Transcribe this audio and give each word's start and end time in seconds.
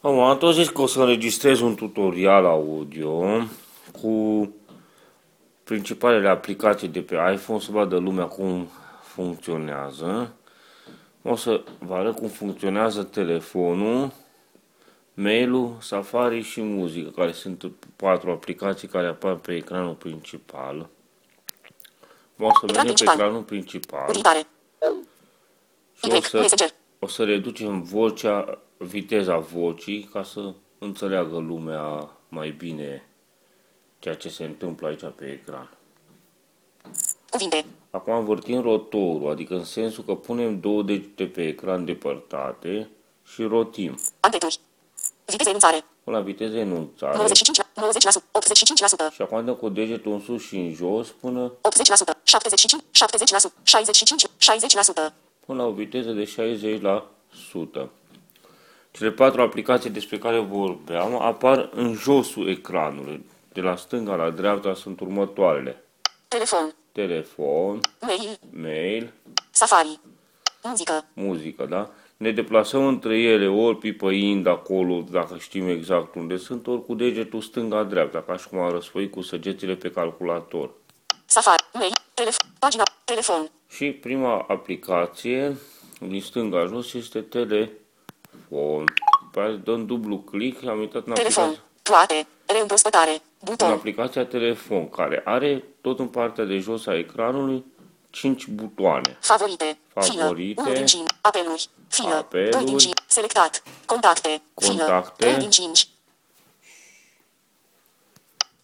Am 0.00 0.38
tot 0.38 0.54
zis 0.54 0.68
că 0.68 0.80
o 0.80 0.86
să 0.86 1.00
înregistrez 1.00 1.60
un 1.60 1.74
tutorial 1.74 2.44
audio 2.44 3.42
cu 4.00 4.52
principalele 5.64 6.28
aplicații 6.28 6.88
de 6.88 7.00
pe 7.00 7.14
iPhone, 7.34 7.60
să 7.60 7.70
vadă 7.70 7.96
lumea 7.96 8.24
cum 8.24 8.68
funcționează. 9.02 10.32
O 11.22 11.36
să 11.36 11.62
vă 11.78 11.94
arăt 11.94 12.16
cum 12.16 12.28
funcționează 12.28 13.02
telefonul, 13.02 14.12
mail-ul, 15.14 15.76
Safari 15.80 16.40
și 16.42 16.60
muzică, 16.60 17.10
care 17.10 17.32
sunt 17.32 17.70
patru 17.96 18.30
aplicații 18.30 18.88
care 18.88 19.06
apar 19.06 19.34
pe 19.34 19.54
ecranul 19.54 19.94
principal. 19.94 20.88
O 22.38 22.50
să 22.60 22.72
venim 22.72 22.94
pe 22.94 23.04
ecranul 23.12 23.42
principal. 23.42 24.14
Și 25.94 26.10
o 26.10 26.20
să, 26.20 26.72
o 26.98 27.06
să 27.06 27.24
reducem 27.24 27.82
vocea, 27.82 28.58
viteza 28.78 29.38
vocii, 29.38 30.08
ca 30.12 30.22
să 30.22 30.54
înțeleagă 30.78 31.38
lumea 31.38 32.10
mai 32.28 32.50
bine 32.50 33.08
ceea 33.98 34.14
ce 34.14 34.28
se 34.28 34.44
întâmplă 34.44 34.86
aici 34.86 35.04
pe 35.16 35.24
ecran. 35.24 35.70
Cuvinte. 37.30 37.64
Acum 37.90 38.14
învârtim 38.14 38.60
rotorul, 38.60 39.30
adică 39.30 39.54
în 39.54 39.64
sensul 39.64 40.04
că 40.04 40.14
punem 40.14 40.60
două 40.60 40.82
degete 40.82 41.26
pe 41.26 41.46
ecran 41.46 41.84
depărtate 41.84 42.90
și 43.24 43.42
rotim. 43.42 43.98
Ampleturi. 44.20 44.58
Viteză 45.24 45.48
enunțare. 45.48 45.84
Până 46.04 46.16
la 46.16 46.22
viteză 46.22 46.56
enunțare. 46.56 47.16
95, 47.16 47.58
90%, 47.58 47.62
85%. 49.10 49.14
Și 49.14 49.22
acum 49.22 49.44
dăm 49.44 49.54
cu 49.54 49.68
degetul 49.68 50.12
în 50.12 50.20
sus 50.20 50.42
și 50.42 50.56
în 50.56 50.74
jos 50.74 51.08
până... 51.08 51.52
80%, 51.52 51.56
75, 52.22 52.82
70%, 53.50 53.62
65, 53.62 54.26
60%. 54.26 55.12
Până 55.46 55.62
la 55.62 55.68
o 55.68 55.72
viteză 55.72 56.12
de 56.12 56.24
60%. 57.84 57.97
Cele 58.98 59.10
patru 59.10 59.42
aplicații 59.42 59.90
despre 59.90 60.18
care 60.18 60.38
vorbeam 60.38 61.22
apar 61.22 61.70
în 61.74 61.94
josul 61.94 62.48
ecranului. 62.48 63.24
De 63.52 63.60
la 63.60 63.76
stânga 63.76 64.14
la 64.14 64.30
dreapta 64.30 64.74
sunt 64.74 65.00
următoarele. 65.00 65.84
Telefon. 66.28 66.74
Telefon. 66.92 67.80
Mail. 68.00 68.38
Mail. 68.62 69.12
Safari. 69.50 70.00
Muzică. 70.62 71.04
Muzică, 71.12 71.66
da? 71.66 71.90
Ne 72.16 72.32
deplasăm 72.32 72.86
între 72.86 73.18
ele, 73.18 73.46
ori 73.48 73.76
pipăind 73.76 74.46
acolo, 74.46 75.04
dacă 75.10 75.36
știm 75.38 75.68
exact 75.68 76.14
unde 76.14 76.36
sunt, 76.36 76.66
ori 76.66 76.84
cu 76.84 76.94
degetul 76.94 77.40
stânga-dreapta, 77.40 78.24
ca 78.26 78.36
și 78.36 78.48
cum 78.48 78.58
am 78.58 78.70
răsfăit 78.70 79.10
cu 79.10 79.22
săgețile 79.22 79.74
pe 79.74 79.90
calculator. 79.90 80.70
Safari. 81.24 81.64
Mail. 81.72 81.92
Telefon. 82.14 82.48
Pagina. 82.58 82.82
Telefon. 83.04 83.50
Și 83.68 83.90
prima 83.90 84.46
aplicație, 84.48 85.56
din 86.00 86.20
stânga 86.20 86.64
jos, 86.64 86.92
este 86.92 87.20
telefon. 88.48 88.84
Pe 89.32 89.60
dăm 89.64 89.86
dublu 89.86 90.18
click, 90.18 90.64
am 90.66 90.78
uitat 90.78 91.06
în 91.06 91.12
Telefon. 91.14 91.42
aplicație. 91.44 91.66
Toate. 91.82 92.26
Reîmprospătare. 92.46 93.10
în 93.10 93.20
Buton. 93.44 93.70
aplicația 93.70 94.24
telefon, 94.26 94.88
care 94.88 95.22
are 95.24 95.64
tot 95.80 95.98
în 95.98 96.08
partea 96.08 96.44
de 96.44 96.58
jos 96.58 96.86
a 96.86 96.96
ecranului 96.98 97.64
5 98.10 98.46
butoane. 98.46 99.16
Favorite. 99.20 99.78
Favorite. 99.88 100.12
Filă. 100.12 100.64
1 100.66 100.72
din 100.74 100.86
5. 100.86 101.10
Apeluri. 101.20 101.68
Filă. 101.88 102.14
Apeluri. 102.14 102.50
2 102.50 102.64
din 102.64 102.78
5. 102.78 102.92
Selectat. 103.06 103.62
Contacte. 103.86 104.42
Filă. 104.54 104.72
Contacte. 104.76 105.24
3 105.24 105.34
din 105.36 105.50
5. 105.50 105.88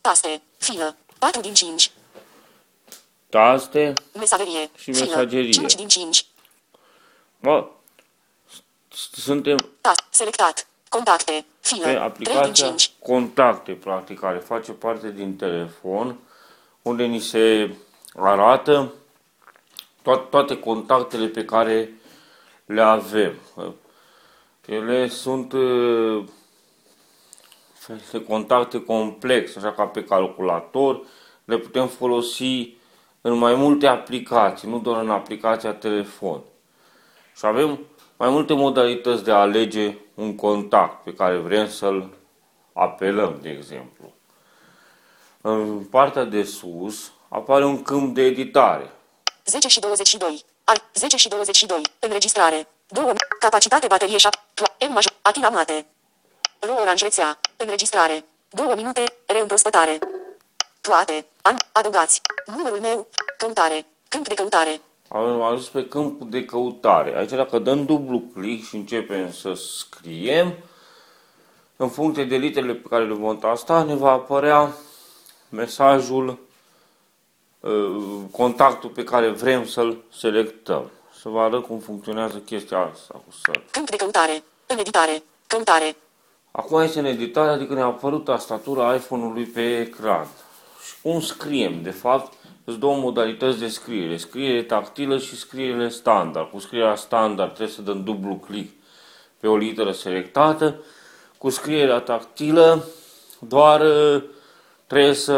Taste. 0.01 0.43
Filă. 0.59 0.97
4 1.19 1.41
din 1.41 1.55
5. 1.55 1.91
Taste 3.29 3.93
Mesagerie. 4.19 4.71
Și 4.77 4.93
Filă. 4.93 5.05
mesagerie. 5.05 5.51
5 5.51 5.75
din 5.75 5.89
5. 5.89 6.27
Mă, 7.41 7.67
s- 7.67 7.84
suntem 8.95 9.57
Tast. 9.81 10.05
Selectat. 10.11 10.67
Contacte. 10.89 11.45
Filă. 11.61 11.85
pe 11.85 11.85
3 11.85 11.95
din 11.95 12.03
aplicația 12.03 12.67
5. 12.67 12.91
Contacte, 12.99 13.73
practic, 13.73 14.19
care 14.21 14.39
face 14.39 14.73
parte 14.73 15.11
din 15.11 15.37
telefon, 15.37 16.19
unde 16.83 17.05
ni 17.05 17.19
se 17.19 17.75
arată 18.17 18.93
to- 20.03 20.29
toate 20.31 20.59
contactele 20.59 21.27
pe 21.27 21.45
care 21.45 21.93
le 22.67 22.83
avem. 22.83 23.35
Ele 24.67 25.09
sunt 25.09 25.53
uh, 25.53 26.25
fel 27.73 28.03
de 28.13 28.25
contacte 28.25 28.83
complexe, 28.83 29.59
așa 29.59 29.73
ca 29.73 29.85
pe 29.87 30.05
calculator, 30.05 31.01
le 31.45 31.59
putem 31.59 31.89
folosi 31.89 32.77
în 33.21 33.39
mai 33.39 33.55
multe 33.55 33.87
aplicații, 33.87 34.69
nu 34.69 34.79
doar 34.79 35.03
în 35.03 35.11
aplicația 35.11 35.73
telefon. 35.73 36.41
Și 37.37 37.47
avem 37.47 37.79
mai 38.25 38.33
multe 38.33 38.53
modalități 38.53 39.25
de 39.25 39.31
a 39.31 39.41
alege 39.41 39.97
un 40.15 40.37
contact 40.37 41.03
pe 41.03 41.15
care 41.15 41.37
vrem 41.37 41.69
să-l 41.69 42.17
apelăm, 42.73 43.39
de 43.43 43.49
exemplu. 43.49 44.13
În 45.41 45.85
partea 45.85 46.25
de 46.25 46.43
sus 46.43 47.13
apare 47.29 47.65
un 47.65 47.83
câmp 47.83 48.15
de 48.15 48.23
editare. 48.23 48.91
10 49.45 49.69
și 49.69 49.81
22. 49.81 50.45
Ai 50.65 50.77
10 50.95 51.17
și 51.17 51.29
22. 51.29 51.81
Înregistrare. 51.99 52.69
2. 52.89 53.05
Capacitate 53.39 53.87
baterie 53.87 54.17
7. 54.17 54.39
M 54.89 54.93
major. 54.93 55.13
Atina 55.23 55.49
mate. 55.49 55.87
Ro 56.59 56.73
oranj 56.81 57.03
rețea. 57.03 57.41
Înregistrare. 57.57 58.25
2 58.49 58.73
minute. 58.77 59.05
Reîmprospătare. 59.27 59.99
Toate. 60.81 61.27
An. 61.43 61.57
Adăugați. 61.73 62.21
Numărul 62.47 62.81
meu. 62.81 63.07
Căutare. 63.39 63.87
Câmp 64.09 64.29
de 64.29 64.35
căutare. 64.35 64.81
Am 65.15 65.43
ajuns 65.43 65.69
pe 65.69 65.89
câmpul 65.89 66.31
de 66.31 66.45
căutare. 66.45 67.17
Aici 67.17 67.31
dacă 67.31 67.59
dăm 67.59 67.85
dublu 67.85 68.23
click 68.35 68.67
și 68.67 68.77
începem 68.77 69.33
să 69.33 69.53
scriem, 69.53 70.55
în 71.77 71.89
funcție 71.89 72.25
de 72.25 72.37
literele 72.37 72.73
pe 72.73 72.89
care 72.89 73.07
le 73.07 73.15
vom 73.15 73.39
tasta, 73.39 73.83
ne 73.83 73.95
va 73.95 74.11
apărea 74.11 74.73
mesajul, 75.49 76.39
uh, 77.61 78.21
contactul 78.31 78.91
pe 78.91 79.05
care 79.05 79.29
vrem 79.29 79.67
să-l 79.67 79.97
selectăm. 80.17 80.91
Să 81.21 81.29
vă 81.29 81.41
arăt 81.41 81.67
cum 81.67 81.79
funcționează 81.79 82.37
chestia 82.39 82.79
asta 82.79 83.15
cu 83.15 83.35
search. 83.45 83.71
Câmp 83.71 83.91
de 83.91 83.97
căutare. 83.97 84.43
În 84.67 84.79
editare. 84.79 85.23
Căutare. 85.47 85.97
Acum 86.51 86.81
este 86.81 86.99
în 86.99 87.05
editare, 87.05 87.51
adică 87.51 87.75
ne-a 87.75 87.85
apărut 87.85 88.25
tastatura 88.25 88.95
iPhone-ului 88.95 89.45
pe 89.45 89.79
ecran. 89.81 90.27
Și 90.87 90.95
cum 91.03 91.21
scriem? 91.21 91.83
De 91.83 91.91
fapt, 91.91 92.33
sunt 92.65 92.79
două 92.79 92.97
modalități 92.97 93.59
de 93.59 93.69
scriere. 93.69 94.17
Scriere 94.17 94.63
tactilă 94.63 95.19
și 95.19 95.37
scriere 95.37 95.89
standard. 95.89 96.51
Cu 96.51 96.59
scrierea 96.59 96.95
standard 96.95 97.55
trebuie 97.55 97.75
să 97.75 97.83
dăm 97.83 98.05
dublu 98.05 98.35
click 98.35 98.73
pe 99.41 99.47
o 99.47 99.57
literă 99.57 99.93
selectată. 99.93 100.83
Cu 101.39 101.51
scrierea 101.51 101.99
tactilă 101.99 102.85
doar 103.39 103.81
uh, 103.81 104.23
trebuie 104.87 105.15
să 105.15 105.37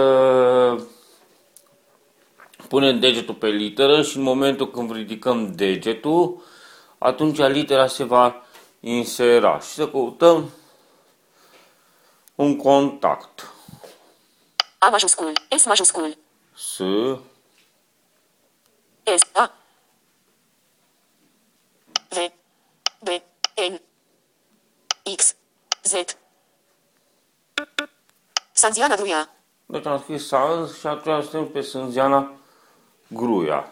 punem 2.68 3.00
degetul 3.00 3.34
pe 3.34 3.48
literă 3.48 4.02
și 4.02 4.16
în 4.16 4.22
momentul 4.22 4.70
când 4.70 4.92
ridicăm 4.92 5.52
degetul, 5.54 6.42
atunci 6.98 7.38
litera 7.38 7.86
se 7.86 8.04
va 8.04 8.42
insera 8.80 9.60
și 9.60 9.68
să 9.68 9.88
căutăm 9.88 10.50
un 12.34 12.56
contact. 12.56 13.50
A 14.78 14.88
majuscul. 14.88 15.32
S 15.56 15.64
majuscul. 15.64 16.16
S, 16.56 16.80
S. 19.04 19.22
A. 19.32 19.50
V. 22.10 22.16
B. 23.04 23.08
N. 23.70 23.80
X. 25.16 25.34
Z. 25.82 26.16
Sanziana 28.52 28.94
Gruia. 28.96 29.28
deci 29.66 29.86
am 29.86 30.00
scris 30.00 30.26
Sans 30.26 30.78
și 30.78 30.86
atunci 30.86 31.22
suntem 31.24 31.48
pe 31.48 31.60
Sânziana 31.60 32.32
Gruia. 33.08 33.70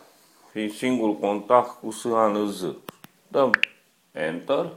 Fiind 0.53 0.73
singurul 0.75 1.17
contact 1.17 1.79
cu 1.81 1.91
S, 1.91 2.05
A, 2.05 2.27
N, 2.27 2.47
Z. 2.51 2.63
Dăm 3.29 3.51
Enter 4.13 4.73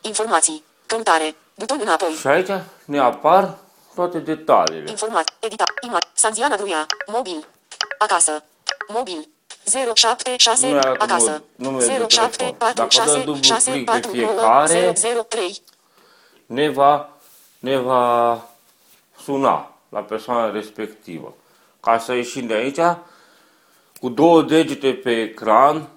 Informații. 0.00 0.64
Căutare. 0.86 1.34
Buton 1.58 1.78
înapoi. 1.80 2.10
și 2.10 2.26
aici 2.26 2.50
ne 2.84 2.98
apar 2.98 3.58
toate 3.94 4.18
detaliile. 4.18 4.90
Informat. 4.90 5.36
Edita. 5.40 5.64
Ima. 5.82 5.98
Sanziana 6.12 6.56
Gruia. 6.56 6.86
Mobil. 7.06 7.46
Acasă. 7.98 8.44
Mobil. 8.88 9.28
076 9.94 10.68
Nu 10.68 10.76
arată 10.78 11.02
acasă. 11.02 11.30
mod- 11.30 11.42
numele 11.66 11.86
de 11.86 11.92
telefon. 11.92 12.08
0746 12.08 13.06
Dacă 13.06 13.10
dăm 13.16 13.24
dublu 13.24 13.42
6 13.42 13.70
click 13.70 13.84
pe 13.84 13.90
4 14.00 14.10
fiecare- 14.10 14.92
003. 15.28 15.58
ne 16.46 16.68
va, 16.68 17.08
ne 17.58 17.76
va 17.76 18.42
suna 19.22 19.72
la 19.88 20.00
persoana 20.00 20.50
respectivă. 20.50 21.34
Ca 21.80 21.98
să 21.98 22.12
ieșim 22.12 22.46
de 22.46 22.54
aici, 22.54 22.96
cu 24.00 24.08
două 24.08 24.42
degete 24.42 24.92
pe 24.94 25.20
ecran, 25.20 25.88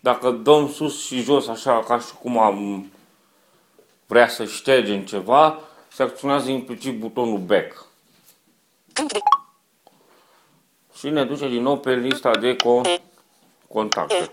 dacă 0.00 0.30
dăm 0.30 0.72
sus 0.72 1.04
și 1.04 1.22
jos, 1.22 1.48
așa 1.48 1.82
ca 1.86 1.98
și 1.98 2.12
cum 2.22 2.38
am 2.38 2.90
vrea 4.06 4.28
să 4.28 4.44
ștergem 4.44 5.04
ceva, 5.04 5.58
se 5.92 6.02
acționează 6.02 6.50
implicit 6.50 6.98
butonul 6.98 7.38
back. 7.38 7.84
Câmp 9.00 9.12
de 9.12 9.18
Și 10.98 11.08
ne 11.08 11.24
duce 11.24 11.48
din 11.48 11.62
nou 11.62 11.78
pe 11.78 11.94
lista 11.94 12.30
de 12.36 12.56
con- 12.56 13.00
contacte. 13.68 14.30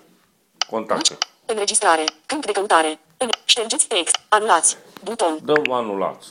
Contacte. 0.69 1.17
înregistrare. 1.45 2.03
Câmp 2.25 2.45
de 2.45 2.51
căutare. 2.51 2.99
În- 3.17 3.29
Ștergeți 3.45 3.87
text. 3.87 4.15
Anulați. 4.29 4.77
Buton. 5.03 5.39
Dăm 5.43 5.71
anulați. 5.71 6.27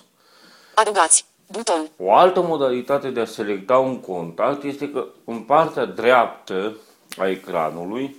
Adăugați. 0.75 1.25
Buton. 1.53 1.91
O 1.99 2.13
altă 2.15 2.41
modalitate 2.43 3.11
de 3.11 3.21
a 3.21 3.25
selecta 3.25 3.79
un 3.79 4.01
contact 4.01 4.63
este 4.63 4.91
că 4.91 5.07
în 5.25 5.41
partea 5.43 5.85
dreaptă 5.85 6.77
a 7.19 7.29
ecranului 7.29 8.17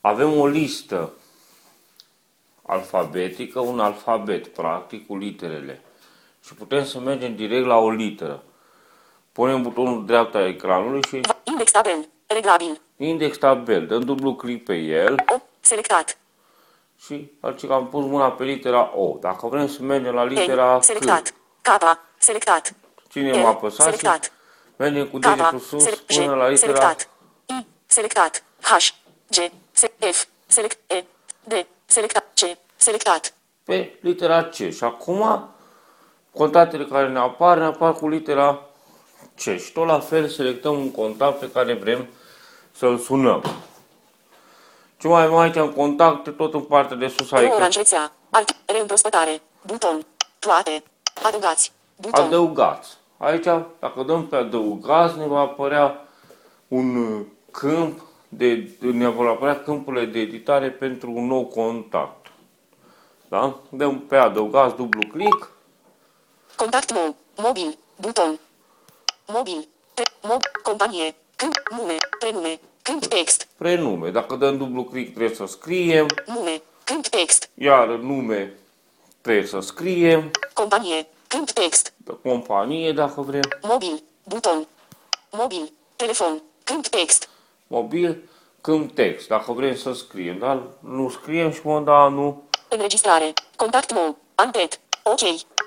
avem 0.00 0.38
o 0.38 0.46
listă 0.46 1.12
alfabetică, 2.62 3.60
un 3.60 3.80
alfabet, 3.80 4.46
practic, 4.46 5.06
cu 5.06 5.16
literele. 5.16 5.82
Și 6.44 6.54
putem 6.54 6.84
să 6.84 6.98
mergem 6.98 7.36
direct 7.36 7.66
la 7.66 7.76
o 7.76 7.90
literă. 7.90 8.42
Punem 9.34 9.62
butonul 9.62 10.06
dreapta 10.06 10.38
a 10.38 10.46
ecranului 10.46 11.00
și 11.08 11.20
Va- 11.22 11.36
Index 11.44 11.70
tabel. 11.70 12.08
Reglabil. 12.26 12.80
index 12.96 13.36
tabel, 13.38 13.86
dăm 13.86 14.00
dublu 14.00 14.34
click 14.34 14.64
pe 14.64 14.74
el 14.74 15.14
O. 15.34 15.36
Selectat. 15.60 16.18
și 16.98 17.30
face 17.40 17.66
că 17.66 17.72
am 17.72 17.88
pus 17.88 18.04
mâna 18.04 18.30
pe 18.32 18.44
litera 18.44 18.92
O. 18.96 19.16
Dacă 19.20 19.46
vrem 19.46 19.68
să 19.68 19.82
mergem 19.82 20.14
la 20.14 20.22
N. 20.24 20.28
litera 20.28 20.78
C, 20.78 20.82
Selectat. 20.82 21.34
K. 21.62 21.68
Selectat. 22.18 22.74
ținem 23.10 23.42
L. 23.42 23.44
apăsat 23.44 23.92
și 23.92 23.98
Selectat. 23.98 24.32
mergem 24.76 25.06
cu 25.08 25.18
K. 25.18 25.20
degetul 25.20 25.58
sus 25.58 25.82
Select- 25.82 26.06
până 26.06 26.34
la 26.34 26.46
G. 26.46 26.50
litera 26.50 26.56
Selectat. 26.56 27.08
I. 27.46 27.66
Selectat. 27.86 28.44
H. 28.60 28.88
G. 29.30 29.50
Se- 29.72 29.92
F. 29.98 30.24
Select. 30.46 30.92
E. 30.92 31.04
D. 31.44 31.52
Selectat. 31.86 32.24
C. 32.34 32.40
Selectat. 32.76 33.34
pe 33.64 33.98
litera 34.00 34.42
C. 34.44 34.54
Și 34.54 34.84
acum 34.84 35.48
contactele 36.34 36.84
care 36.84 37.08
ne 37.08 37.18
apar, 37.18 37.58
ne 37.58 37.64
apar 37.64 37.92
cu 37.92 38.08
litera 38.08 38.62
C. 39.36 39.40
Și 39.40 39.72
tot 39.72 39.86
la 39.86 40.00
fel 40.00 40.28
selectăm 40.28 40.78
un 40.78 40.90
contact 40.90 41.38
pe 41.38 41.50
care 41.50 41.74
vrem 41.74 42.06
să-l 42.72 42.98
sunăm. 42.98 43.42
Ce 44.96 45.08
mai 45.08 45.22
avem 45.22 45.36
aici 45.36 45.56
în 45.56 45.72
contacte, 45.72 46.30
tot 46.30 46.54
în 46.54 46.60
partea 46.60 46.96
de 46.96 47.06
sus 47.06 47.32
a 47.32 47.36
Orange 47.36 47.44
ecranului. 47.54 47.76
rețea. 47.76 48.12
Alt. 48.30 48.56
Reîmprospătare. 48.66 49.40
Buton. 49.66 50.06
Toate. 50.38 50.82
Adăugați. 51.22 51.72
Buton. 51.96 52.24
Adăugați. 52.24 52.96
Aici, 53.16 53.44
dacă 53.80 54.02
dăm 54.06 54.26
pe 54.26 54.36
adăugați, 54.36 55.18
ne 55.18 55.26
va 55.26 55.40
apărea 55.40 56.08
un 56.68 56.96
uh, 56.96 57.26
câmp, 57.50 58.00
de, 58.28 58.70
ne 58.80 59.08
vor 59.08 59.26
apărea 59.26 59.62
câmpurile 59.62 60.04
de 60.04 60.18
editare 60.18 60.70
pentru 60.70 61.10
un 61.10 61.26
nou 61.26 61.44
contact. 61.46 62.26
Da? 63.28 63.58
Dăm 63.68 63.98
pe 63.98 64.16
adăugați, 64.16 64.76
dublu 64.76 65.00
click, 65.12 65.52
Contact 66.56 66.92
nou. 66.92 67.16
Mobil. 67.36 67.78
Buton. 68.00 68.38
Mobil. 69.26 69.68
Te, 69.94 70.02
mob. 70.22 70.40
Companie. 70.62 71.14
Câmp. 71.36 71.52
Nume. 71.70 71.96
Prenume. 72.18 72.60
Câmp 72.82 73.04
text. 73.06 73.46
prenume. 73.56 74.10
Dacă 74.10 74.34
dăm 74.34 74.56
dublu 74.58 74.84
click, 74.84 75.14
trebuie 75.14 75.36
să 75.36 75.46
scriem, 75.46 76.06
Nume. 76.26 76.62
Câmp 76.84 77.06
text. 77.06 77.48
iar 77.54 77.86
nume 77.88 78.52
trebuie 79.20 79.46
să 79.46 79.60
scriem, 79.60 80.30
Companie. 80.52 81.06
Câmp 81.26 81.50
text. 81.50 81.92
companie 82.22 82.92
dacă 82.92 83.20
vrem, 83.20 83.40
Mobil. 83.62 84.02
Buton. 84.24 84.66
Mobil. 85.30 85.72
Telefon. 85.96 86.42
Câmp 86.64 86.86
text. 86.86 87.28
mobil, 87.66 88.22
câmp 88.60 88.94
text, 88.94 89.28
dacă 89.28 89.52
vrem 89.52 89.76
să 89.76 89.92
scriem, 89.92 90.38
dar 90.38 90.62
nu 90.80 91.08
scriem 91.10 91.52
și 91.52 91.60
vom 91.60 91.84
da 91.84 92.08
nu. 92.08 92.42
Înregistrare. 92.68 93.32
Contact 93.56 93.92
nou. 93.92 94.16
Antet. 94.34 94.80
Ok. 95.02 95.20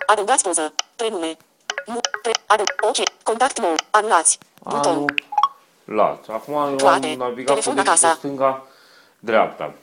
Adăugați 0.06 0.44
poză. 0.44 0.74
Prenume. 0.95 1.38
Nu. 1.88 2.00
Pre, 2.22 2.31
adăug. 2.45 2.68
Ok. 2.81 2.98
Contact 3.24 3.60
nou. 3.60 3.75
Anulați. 3.92 4.38
Buton. 4.63 4.92
Anul 4.92 5.13
lat. 5.84 6.25
Acum 6.30 6.54
eu 6.54 6.60
am 6.60 6.75
Toate. 6.75 7.16
navigat 7.16 7.36
cu 7.36 7.44
Telefon 7.44 7.75
degetul 7.75 7.80
acasă. 7.80 8.16
stânga, 8.18 8.66
dreapta. 9.19 9.74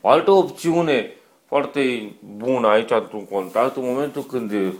O 0.00 0.08
altă 0.08 0.30
opțiune 0.30 1.14
foarte 1.48 2.12
bună 2.36 2.68
aici 2.68 2.90
într-un 2.90 3.26
contact, 3.26 3.76
în 3.76 3.84
momentul 3.84 4.22
când 4.22 4.52
eh, 4.52 4.72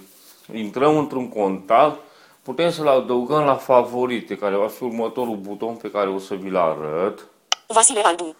intrăm 0.52 0.96
într-un 0.98 1.28
contact, 1.28 1.98
putem 2.42 2.70
să-l 2.70 2.88
adăugăm 2.88 3.44
la 3.44 3.54
favorite, 3.54 4.36
care 4.36 4.54
va 4.56 4.68
fi 4.68 4.82
următorul 4.82 5.36
buton 5.36 5.74
pe 5.74 5.90
care 5.90 6.08
o 6.08 6.18
să 6.18 6.34
vi-l 6.34 6.56
arăt. 6.56 7.26
Vasile 7.66 8.00
Albu. 8.00 8.34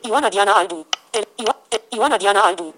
Ioana 0.00 0.28
Diana 0.28 0.52
Albu. 0.52 0.86
Te, 1.10 1.18
Io, 1.34 1.52
te, 1.68 1.80
Ioana 1.88 2.16
Diana 2.16 2.40
Albu. 2.40 2.74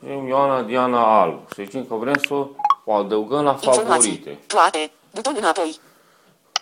Zicem 0.00 0.26
Ioana 0.26 0.62
Diana 0.62 1.20
Albu. 1.22 1.40
Să 1.54 1.62
zicem 1.62 1.84
că 1.86 1.94
vrem 1.94 2.14
să 2.26 2.34
o 2.34 2.46
adăugăm 2.90 3.44
la 3.44 3.50
Informații. 3.62 4.10
favorite. 4.10 4.38
Toate. 4.46 4.90
Buton 5.14 5.34
înapoi. 5.38 5.78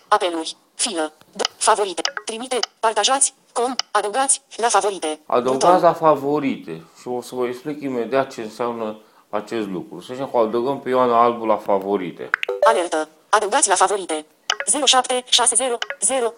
Apeluri. 0.08 0.56
Filă. 0.74 1.12
D- 1.32 1.50
favorite. 1.56 2.02
Trimite. 2.24 2.58
Partajați. 2.80 3.34
Com. 3.52 3.74
Adăugați. 3.90 4.42
La 4.56 4.68
favorite. 4.68 5.20
Adăugați 5.26 5.82
la 5.82 5.92
favorite 5.92 6.82
și 7.00 7.08
o 7.08 7.20
să 7.20 7.34
vă 7.34 7.46
explic 7.46 7.82
imediat 7.82 8.32
ce 8.32 8.42
înseamnă 8.42 8.96
acest 9.28 9.68
lucru. 9.68 10.00
Să 10.00 10.06
zicem 10.12 10.28
că 10.30 10.36
o 10.36 10.40
adăugăm 10.40 10.80
pe 10.80 10.88
Ioana 10.88 11.22
Albu 11.22 11.44
la 11.44 11.56
favorite. 11.56 12.30
Alertă. 12.64 13.08
Adăugați 13.28 13.68
la 13.68 13.74
favorite. 13.74 14.26
0760 14.84 15.78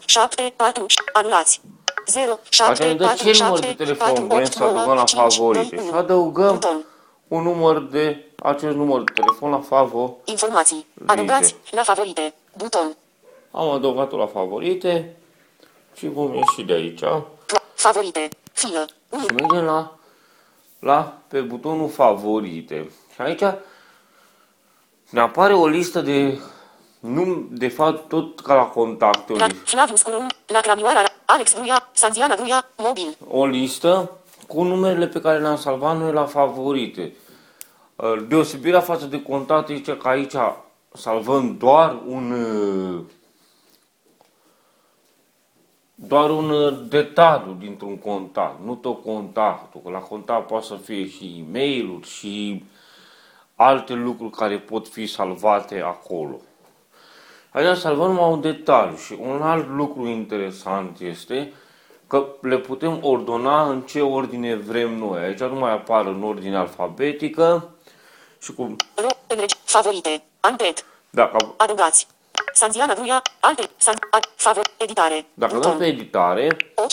074 0.06 0.86
Anulați. 1.12 1.60
07 2.50 2.70
Așa 2.72 2.84
ne 2.84 2.94
dă 2.94 3.14
ce 3.16 3.42
număr 3.42 3.58
de 3.58 3.74
telefon 3.76 4.26
vrem 4.28 4.44
să 4.44 4.62
adăugăm 4.64 4.94
la 4.94 5.04
favorite. 5.06 5.76
Și 5.76 5.90
adăugăm 5.92 6.52
Buton. 6.52 6.84
un 7.28 7.42
număr 7.42 7.78
de 7.78 8.24
acest 8.42 8.76
număr 8.76 9.02
de 9.04 9.12
telefon 9.12 9.31
la 9.50 9.60
favorite. 9.60 10.16
Informații. 10.24 10.86
Adăugați 11.06 11.54
la 11.70 11.82
favorite. 11.82 12.34
Buton. 12.56 12.96
Am 13.50 13.68
adăugat-o 13.70 14.16
la 14.16 14.26
favorite 14.26 15.16
și 15.94 16.06
vom 16.08 16.34
ieși 16.34 16.62
de 16.66 16.72
aici. 16.72 17.00
Pla- 17.00 17.62
Favorite. 17.74 18.28
Filă. 18.52 18.86
Și 19.10 19.34
mergem 19.34 19.64
la, 19.64 19.92
la 20.78 21.18
pe 21.28 21.40
butonul 21.40 21.88
favorite. 21.88 22.90
Și 23.14 23.20
aici 23.20 23.42
ne 25.10 25.20
apare 25.20 25.54
o 25.54 25.66
listă 25.66 26.00
de 26.00 26.38
num, 27.00 27.48
de 27.50 27.68
fapt 27.68 28.08
tot 28.08 28.40
ca 28.40 28.54
la 28.54 28.62
contacte, 28.64 29.32
o 29.32 29.36
La 29.36 29.46
listă. 29.46 29.64
Flavius 29.64 30.02
Curum. 30.02 30.26
La 30.46 30.60
Cramioara. 30.60 31.02
Alex 31.24 31.54
Gruia. 31.54 31.88
Sanziana 31.92 32.34
Gruia. 32.34 32.66
Mobil. 32.76 33.16
o 33.30 33.46
listă 33.46 34.10
cu 34.46 34.62
numerele 34.62 35.06
pe 35.06 35.20
care 35.20 35.38
le-am 35.40 35.56
salvat 35.56 35.96
noi 35.98 36.12
la 36.12 36.24
favorite. 36.26 37.12
Uh, 38.02 38.24
Deosebirea 38.28 38.80
față 38.80 39.06
de 39.06 39.22
contacte 39.22 39.74
zice 39.74 39.96
că 39.96 40.08
aici 40.08 40.34
salvăm 40.92 41.56
doar 41.56 41.98
un 42.06 42.30
uh, 42.30 43.00
doar 45.94 46.30
un 46.30 46.50
uh, 46.50 46.78
detaliu 46.88 47.56
dintr-un 47.58 47.98
contact, 47.98 48.64
nu 48.64 48.74
tot 48.74 49.02
contactul, 49.02 49.80
că 49.84 49.90
la 49.90 49.98
contact 49.98 50.46
poate 50.46 50.66
să 50.66 50.74
fie 50.74 51.08
și 51.08 51.24
e 51.24 51.52
mail 51.52 52.02
și 52.02 52.64
alte 53.54 53.92
lucruri 53.92 54.30
care 54.30 54.58
pot 54.58 54.88
fi 54.88 55.06
salvate 55.06 55.80
acolo. 55.80 56.40
Aici 57.50 57.76
salvăm 57.76 58.12
numai 58.12 58.30
un 58.30 58.40
detaliu 58.40 58.96
și 58.96 59.16
un 59.20 59.42
alt 59.42 59.68
lucru 59.68 60.06
interesant 60.06 61.00
este 61.00 61.52
că 62.06 62.26
le 62.40 62.58
putem 62.58 62.98
ordona 63.02 63.70
în 63.70 63.80
ce 63.80 64.00
ordine 64.00 64.54
vrem 64.54 64.98
noi. 64.98 65.22
Aici 65.22 65.40
nu 65.40 65.58
mai 65.58 65.72
apar 65.72 66.06
în 66.06 66.22
ordine 66.22 66.56
alfabetică 66.56 67.71
și 68.42 68.52
cu, 68.54 68.76
Ro. 68.94 69.06
Înregi. 69.26 69.54
Favorite. 69.64 70.22
Antet. 70.40 70.84
dacă, 71.10 71.54
Adăugați. 71.56 72.06
Sanziana 72.52 72.94
Gruia. 72.94 73.22
Alte. 73.40 73.68
San. 73.76 73.94
Ad, 74.10 74.28
favor. 74.34 74.62
Editare. 74.76 75.24
dacă 75.34 75.54
Buton. 75.54 75.70
dăm 75.70 75.78
pe 75.78 75.86
editare, 75.86 76.56
Ok. 76.74 76.92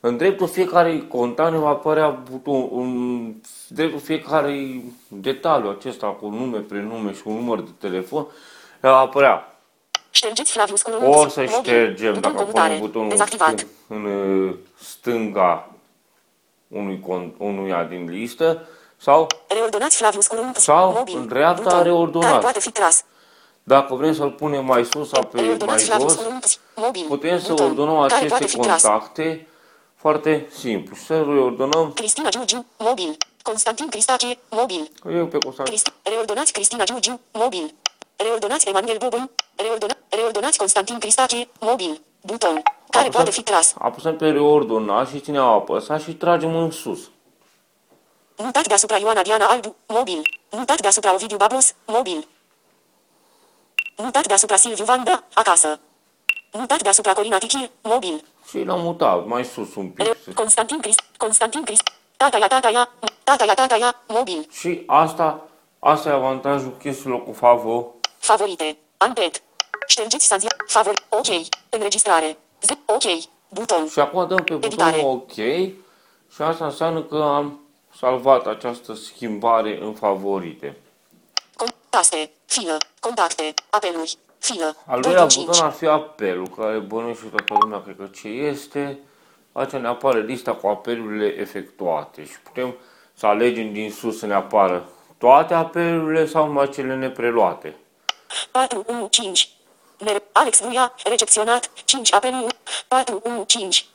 în 0.00 0.16
dreptul 0.16 0.48
fiecare 0.48 1.04
contact 1.08 1.52
ne 1.52 1.58
va 1.58 1.68
apărea 1.68 2.08
buton, 2.08 2.68
un, 2.70 3.34
dreptul 3.68 4.00
fiecare 4.00 4.80
detaliu 5.08 5.68
acesta 5.70 6.06
cu 6.06 6.28
nume, 6.28 6.58
prenume 6.58 7.12
și 7.12 7.20
un 7.24 7.34
număr 7.34 7.60
de 7.60 7.70
telefon, 7.78 8.26
ne 8.80 8.88
va 8.88 8.98
apărea 8.98 9.50
Ștergeți 10.10 10.52
Flavius 10.52 10.82
Curum. 10.82 11.08
Ori 11.08 11.30
să 11.30 11.40
Mobil. 11.40 11.54
ștergem, 11.62 12.12
Buton 12.14 12.20
dacă 12.32 12.34
comutare. 12.44 12.66
punem 12.74 12.86
butonul 12.86 13.08
Dezactivat. 13.08 13.60
stâng- 13.60 13.66
în 13.88 14.04
uh, 14.04 14.54
stânga 14.80 15.70
unui, 16.68 17.00
con- 17.02 17.36
unuia 17.38 17.84
din 17.84 18.08
listă, 18.10 18.68
sau 18.96 19.26
Reordonați 19.48 19.96
Flavius 19.96 20.26
Curum. 20.26 20.52
Sau 20.54 20.92
Mobil. 20.92 21.16
în 21.16 21.26
dreapta 21.26 21.62
Buton. 21.62 21.82
reordonați. 21.82 22.30
Care 22.30 22.42
poate 22.42 22.60
fi 22.60 22.70
tras. 22.70 23.04
dacă 23.62 23.94
vrem 23.94 24.14
să-l 24.14 24.30
punem 24.30 24.64
mai 24.64 24.84
sus 24.84 25.08
sau 25.08 25.22
pe 25.22 25.36
mai 25.36 25.44
Reordonați 25.44 25.84
Flavius 25.84 26.12
jos, 26.12 26.20
Curum. 26.22 26.40
Mobil. 26.74 27.04
putem 27.08 27.40
să 27.40 27.48
Buton. 27.48 27.66
ordonăm 27.66 27.94
Care 27.94 28.04
aceste 28.06 28.28
poate 28.28 28.46
fi 28.46 28.56
tras. 28.58 28.82
contacte 28.82 29.48
foarte 29.94 30.46
simplu. 30.58 30.94
Și 30.96 31.02
să 31.04 31.14
reordonăm, 31.14 31.92
Cristina 31.94 32.28
Giurgiu. 32.28 32.64
Mobil. 32.78 33.16
Constantin 33.42 33.88
Cristache. 33.88 34.38
Mobil. 34.50 34.90
eu 35.12 35.26
pe 35.26 35.38
contact, 35.38 35.68
Cristi- 35.68 35.92
reordonați 36.02 36.52
Cristina 36.52 36.84
Giurgiu. 36.84 37.20
Mobil. 37.32 37.74
Reordonați 38.16 38.68
Emanuel 38.68 38.96
Bobon. 38.98 39.30
Reordona- 39.56 39.98
reordonați 40.08 40.58
Constantin 40.58 40.98
Cristache. 40.98 41.48
Mobil. 41.60 42.00
Buton. 42.20 42.62
Care 42.90 43.08
poate 43.08 43.30
fi 43.30 43.42
tras. 43.42 43.74
apăsăm 43.78 44.16
pe 44.16 44.30
reordona 44.30 45.04
și 45.04 45.20
ținem 45.20 45.42
apăsat 45.42 46.00
și 46.02 46.12
tragem 46.14 46.56
în 46.56 46.70
sus. 46.70 46.98
Mutat 48.36 48.66
deasupra 48.66 48.96
Ioana 48.98 49.22
Diana 49.22 49.46
Albu. 49.46 49.74
Mobil. 49.86 50.22
Mutat 50.50 50.80
deasupra 50.80 51.14
Ovidiu 51.14 51.36
Babos. 51.36 51.74
Mobil. 51.86 52.26
Mutat 53.96 54.26
deasupra 54.26 54.56
Silviu 54.56 54.84
Vanda. 54.84 55.22
Acasă. 55.34 55.80
Mutat 56.52 56.82
deasupra 56.82 57.12
Corina 57.12 57.38
Tichir. 57.38 57.70
Mobil. 57.82 58.24
Și 58.48 58.62
l-am 58.64 58.80
mutat 58.80 59.26
mai 59.26 59.44
sus 59.44 59.74
un 59.74 59.88
pic. 59.88 60.06
Re- 60.06 60.32
Constantin 60.34 60.80
Crist. 60.80 61.00
Constantin 61.16 61.62
Crist. 61.64 61.82
Tata 62.16 62.38
ia, 62.38 62.46
tata 62.46 62.70
ia, 62.70 62.88
tata 63.24 63.44
ia, 63.44 63.54
tata 63.54 63.76
ia, 63.76 63.94
mobil, 64.08 64.46
Și 64.50 64.82
asta, 64.86 65.48
asta 65.78 66.08
e 66.08 66.12
avantajul 66.12 66.76
chestiilor 66.78 67.22
cu 67.24 67.32
favor. 67.32 67.84
favorite, 68.18 68.76
ampet. 68.96 69.42
Ștergeți 69.86 70.26
Sanzia, 70.26 70.48
favori, 70.66 71.02
ok, 71.08 71.26
înregistrare, 71.70 72.36
Z, 72.60 72.70
ok, 72.86 73.02
buton, 73.48 73.88
Și 73.88 73.98
acum 73.98 74.26
dăm 74.28 74.36
pe 74.44 74.52
Editare. 74.54 74.90
butonul 74.96 75.10
OK 75.16 75.32
și 76.34 76.42
asta 76.42 76.64
înseamnă 76.64 77.02
că 77.02 77.16
am 77.16 77.60
salvat 77.98 78.46
această 78.46 78.94
schimbare 78.94 79.78
în 79.80 79.94
favorite. 79.94 80.76
con, 81.56 81.68
taste, 81.88 82.30
filă, 82.46 82.76
contacte, 83.00 83.54
apeluri, 83.70 84.16
filă, 84.38 84.76
Al 84.86 85.00
2 85.00 85.02
doilea 85.02 85.20
din 85.20 85.28
5, 85.28 85.44
buton 85.46 85.64
ar 85.64 85.72
fi 85.72 85.86
apelul, 85.86 86.48
care 86.48 86.78
bănuiește 86.78 87.24
toată 87.26 87.56
lumea, 87.60 87.82
cred 87.82 87.96
că 87.96 88.06
ce 88.14 88.28
este. 88.28 88.98
Aici 89.52 89.70
ne 89.70 89.88
apare 89.88 90.20
lista 90.22 90.54
cu 90.54 90.66
apelurile 90.66 91.40
efectuate 91.40 92.24
și 92.24 92.40
putem 92.42 92.74
să 93.14 93.26
alegem 93.26 93.72
din 93.72 93.90
sus 93.92 94.18
să 94.18 94.26
ne 94.26 94.34
apară 94.34 94.88
toate 95.18 95.54
apelurile 95.54 96.26
sau 96.26 96.46
numai 96.46 96.68
cele 96.70 96.94
nepreluate. 96.96 97.76
4, 98.50 98.84
1, 98.88 99.06
5. 99.10 99.50
Mere- 100.04 100.22
Alex 100.32 100.60
Vuia, 100.60 100.94
recepționat, 101.04 101.70
5 101.84 102.12
apeluri, 102.12 102.56
4, 102.88 103.20
1, 103.24 103.44
5. 103.46 103.86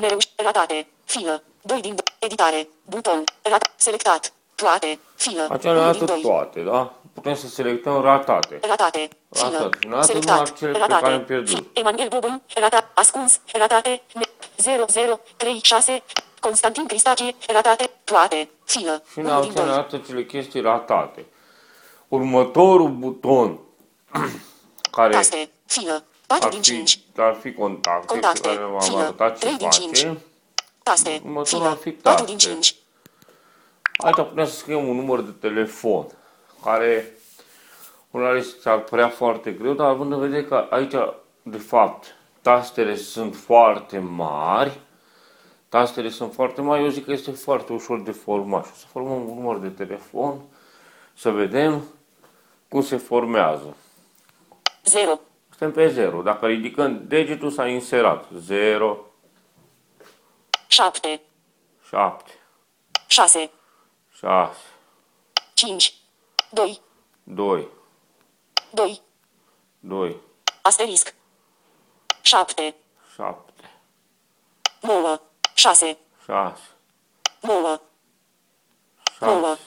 Nereuș- 0.00 0.34
ratate, 0.36 0.86
filă, 1.04 1.42
2 1.68 1.80
din 1.80 1.94
editare, 2.18 2.68
buton, 2.84 3.24
rat, 3.42 3.70
selectat, 3.76 4.32
toate, 4.54 4.98
filă, 5.14 5.46
Aici 5.50 5.62
ne 5.62 5.70
1 5.70 5.78
din 5.78 5.82
arată 5.88 6.04
2. 6.04 6.20
toate, 6.20 6.60
da? 6.60 6.92
Putem 7.14 7.34
să 7.34 7.46
selectăm 7.48 8.00
ratate. 8.02 8.60
Ratate, 8.68 9.08
filă, 9.30 9.50
Ratate. 9.50 9.78
Ne 9.86 9.92
arată 9.92 10.06
selectat, 10.06 10.34
numai 10.36 10.52
cele 10.58 10.70
pe 10.72 10.78
ratate, 10.78 11.02
care 11.02 11.14
am 11.14 11.24
pierdut. 11.24 11.66
Emanuel 11.78 12.08
Bobon, 12.08 12.42
ratat, 12.60 12.90
ascuns, 12.94 13.40
ratate, 13.52 14.02
ne- 14.14 14.28
0, 14.56 14.84
0, 14.88 15.20
3, 15.36 15.58
6, 15.62 16.02
Constantin 16.40 16.86
Cristache, 16.86 17.34
ratate, 17.52 17.90
toate, 18.04 18.48
filă, 18.64 19.02
Și 19.12 19.18
ne 19.20 19.30
1 19.32 19.40
din 19.40 19.50
arată, 19.50 19.58
ne 19.60 19.64
2. 19.64 19.72
arată 19.74 19.96
cele 20.06 20.24
chestii 20.24 20.60
ratate. 20.60 21.24
Următorul 22.08 22.88
buton 22.88 23.58
care 24.96 25.12
Taste, 25.12 25.50
filă, 25.66 26.04
4 26.26 26.44
ar 26.46 26.50
din 26.52 26.60
fi, 26.62 26.68
5. 26.68 26.98
ar 27.16 27.36
fi 27.40 27.52
contacte, 27.52 28.06
Contacte, 28.06 28.40
pe 28.40 28.46
care 28.48 28.58
le-am 28.60 28.80
filă, 28.80 28.98
arătat 28.98 29.32
ce 29.38 29.44
trei 29.46 29.56
din 29.56 29.70
cinci. 29.70 29.98
face. 30.02 30.18
Taste, 30.88 31.20
Următorul 31.24 31.66
ar 31.66 31.76
filă, 31.76 31.94
fi 31.94 32.02
4 32.02 32.24
din 32.24 32.34
taste. 32.36 32.50
5. 32.50 32.74
Aici 33.96 34.14
putem 34.14 34.46
să 34.46 34.54
scriem 34.54 34.88
un 34.88 34.96
număr 34.96 35.20
de 35.20 35.30
telefon, 35.30 36.06
care 36.64 37.12
unele 38.10 38.40
ți-ar 38.40 38.78
părea 38.78 39.08
foarte 39.08 39.50
greu, 39.50 39.72
dar 39.72 39.88
având 39.88 40.12
în 40.12 40.20
vedere 40.20 40.44
că 40.44 40.66
aici, 40.70 40.94
de 41.42 41.58
fapt, 41.58 42.14
tastele 42.42 42.96
sunt 42.96 43.36
foarte 43.36 43.98
mari, 43.98 44.80
tastele 45.68 46.08
sunt 46.08 46.32
foarte 46.32 46.60
mari, 46.60 46.82
eu 46.82 46.88
zic 46.88 47.04
că 47.04 47.12
este 47.12 47.30
foarte 47.30 47.72
ușor 47.72 48.00
de 48.00 48.10
format. 48.10 48.64
Și 48.64 48.70
o 48.74 48.78
să 48.78 48.86
formăm 48.92 49.28
un 49.28 49.34
număr 49.34 49.58
de 49.58 49.68
telefon, 49.68 50.40
să 51.14 51.30
vedem 51.30 51.82
cum 52.68 52.82
se 52.82 52.96
formează. 52.96 53.76
0, 54.84 55.20
Suntem 55.58 55.72
pe 55.72 55.88
0. 55.88 56.22
Dacă 56.22 56.46
ridicăm 56.46 57.04
degetul, 57.06 57.50
s-a 57.50 57.66
inserat. 57.66 58.24
0, 58.38 59.07
7, 60.78 61.20
7, 61.90 62.38
6, 63.08 63.50
6, 64.10 64.56
5, 65.54 65.94
2, 66.52 66.80
2, 67.24 67.68
2, 68.70 69.00
2, 69.80 70.16
asterisc, 70.62 71.14
7, 72.22 72.74
7, 73.16 73.52
9, 74.80 75.20
6, 75.54 75.98
6, 76.24 76.60
9, 77.40 77.80
6, 79.18 79.58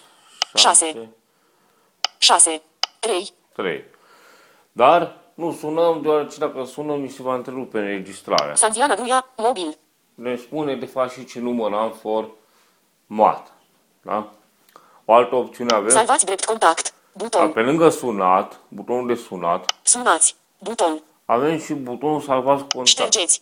Șase. 0.56 1.10
6, 2.18 2.62
3, 3.00 3.34
3. 3.54 3.86
Dar 4.72 5.18
nu 5.34 5.52
sunăm, 5.52 6.02
deoarece 6.02 6.38
dacă 6.38 6.64
sunăm, 6.64 7.02
mi 7.02 7.10
se 7.10 7.22
va 7.22 7.36
întrerupe 7.36 7.78
înregistrarea. 7.80 8.56
Sanziana 8.56 8.96
Duia, 8.96 9.26
mobil, 9.38 9.78
Ne 10.16 10.36
spune 10.36 10.76
de 10.76 10.86
fapt 10.86 11.12
și 11.12 11.26
ce 11.26 11.40
număr 11.40 11.74
am 11.74 11.92
format. 11.92 13.54
Da? 14.02 14.34
O 15.06 15.14
altă 15.14 15.36
opțiune 15.36 15.76
avem, 15.76 15.90
salvați 15.90 16.26
drept 16.26 16.46
contact, 16.46 16.94
dar 17.14 17.24
buton, 17.24 17.52
pe 17.52 17.62
lângă 17.62 17.90
sunat, 17.90 18.60
butonul 18.68 19.08
de 19.08 19.16
sunat, 19.16 19.76
sunați, 19.84 20.36
buton, 20.60 21.04
avem 21.26 21.60
și 21.60 21.74
butonul 21.74 22.22
salvați 22.22 22.62
contact. 22.62 22.88
Ștergeți, 22.88 23.42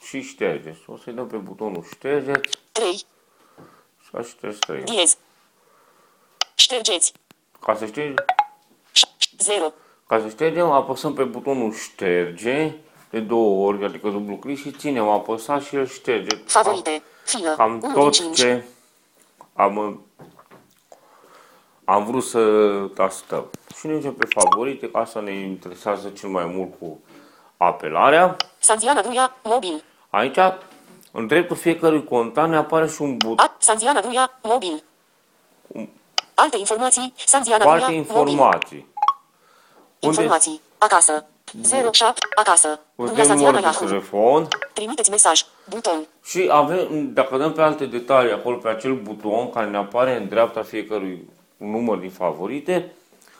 și 0.00 0.20
ștergeți. 0.20 0.80
O 0.86 0.96
să-i 0.96 1.12
dăm 1.12 1.26
pe 1.26 1.36
butonul 1.36 1.84
ștergeți. 1.92 2.58
3, 2.72 2.92
și 2.94 4.10
a 4.12 4.22
șters 4.22 4.58
3. 4.58 4.82
diez, 4.82 5.16
ștergeți, 6.54 7.12
Ca 7.60 7.74
să 7.74 7.86
ștergem, 7.86 8.14
0, 9.38 9.72
ca 10.06 10.20
să 10.20 10.28
ștergem, 10.28 10.70
apăsăm 10.70 11.14
pe 11.14 11.24
butonul 11.24 11.72
șterge 11.72 12.74
de 13.14 13.20
două 13.20 13.66
ori, 13.66 13.84
adică 13.84 14.08
dublu 14.08 14.36
click 14.36 14.60
și 14.60 14.70
ținem 14.70 15.08
apăsat 15.08 15.62
și 15.62 15.76
el 15.76 15.86
șterge. 15.86 16.36
favorite, 16.36 17.02
filă, 17.24 17.54
Cam 17.56 17.70
1 17.70 17.78
din 17.78 17.92
tot 17.92 18.12
5, 18.12 18.36
ce 18.36 18.64
am, 19.52 20.00
am 21.84 22.04
vrut 22.04 22.24
să 22.24 22.40
tastăm. 22.94 23.50
Și 23.78 23.86
ne 23.86 23.94
ducem 23.94 24.14
pe 24.14 24.26
favorite, 24.26 24.90
că 24.90 24.98
asta 24.98 25.20
ne 25.20 25.32
interesează 25.32 26.08
cel 26.08 26.28
mai 26.28 26.44
mult 26.44 26.78
cu 26.78 27.00
apelarea. 27.56 28.36
Sanziana 28.58 29.02
Duia, 29.02 29.36
mobil, 29.42 29.84
Aici, 30.10 30.38
în 31.10 31.26
dreptul 31.26 31.56
fiecărui 31.56 32.04
contact 32.04 32.48
ne 32.48 32.56
apare 32.56 32.88
și 32.88 33.02
un 33.02 33.16
buton 33.16 33.46
a, 33.46 33.56
Sanziana 33.58 34.00
Duia, 34.00 34.38
mobil, 34.42 34.82
alte 36.34 36.58
informații, 36.58 37.12
Sanziana 37.26 37.64
cu 37.64 37.70
Duia, 37.70 37.84
alte 37.84 38.12
mobil, 38.12 38.32
informații. 38.32 38.86
Unde 40.00 40.20
informații, 40.20 40.60
acasă, 40.78 41.26
07, 41.92 42.20
acasă, 42.34 42.80
Duia 42.94 43.08
putem 43.08 43.24
Sanziana 43.24 43.34
număr 43.34 43.54
de 43.54 43.66
Yahoo, 43.66 43.86
telefon 43.88 44.48
trimiteți 44.72 45.10
mesaj, 45.10 45.44
buton, 45.68 46.06
și 46.24 46.48
avem, 46.52 47.12
dacă 47.12 47.36
dăm 47.36 47.52
pe 47.52 47.62
alte 47.62 47.86
detalii 47.86 48.32
acolo 48.32 48.56
pe 48.56 48.68
acel 48.68 48.94
buton 48.94 49.50
care 49.50 49.66
ne 49.66 49.76
apare 49.76 50.16
în 50.16 50.28
dreapta 50.28 50.62
fiecărui 50.62 51.28
număr 51.56 51.98
din 51.98 52.10
favorite, 52.10 52.92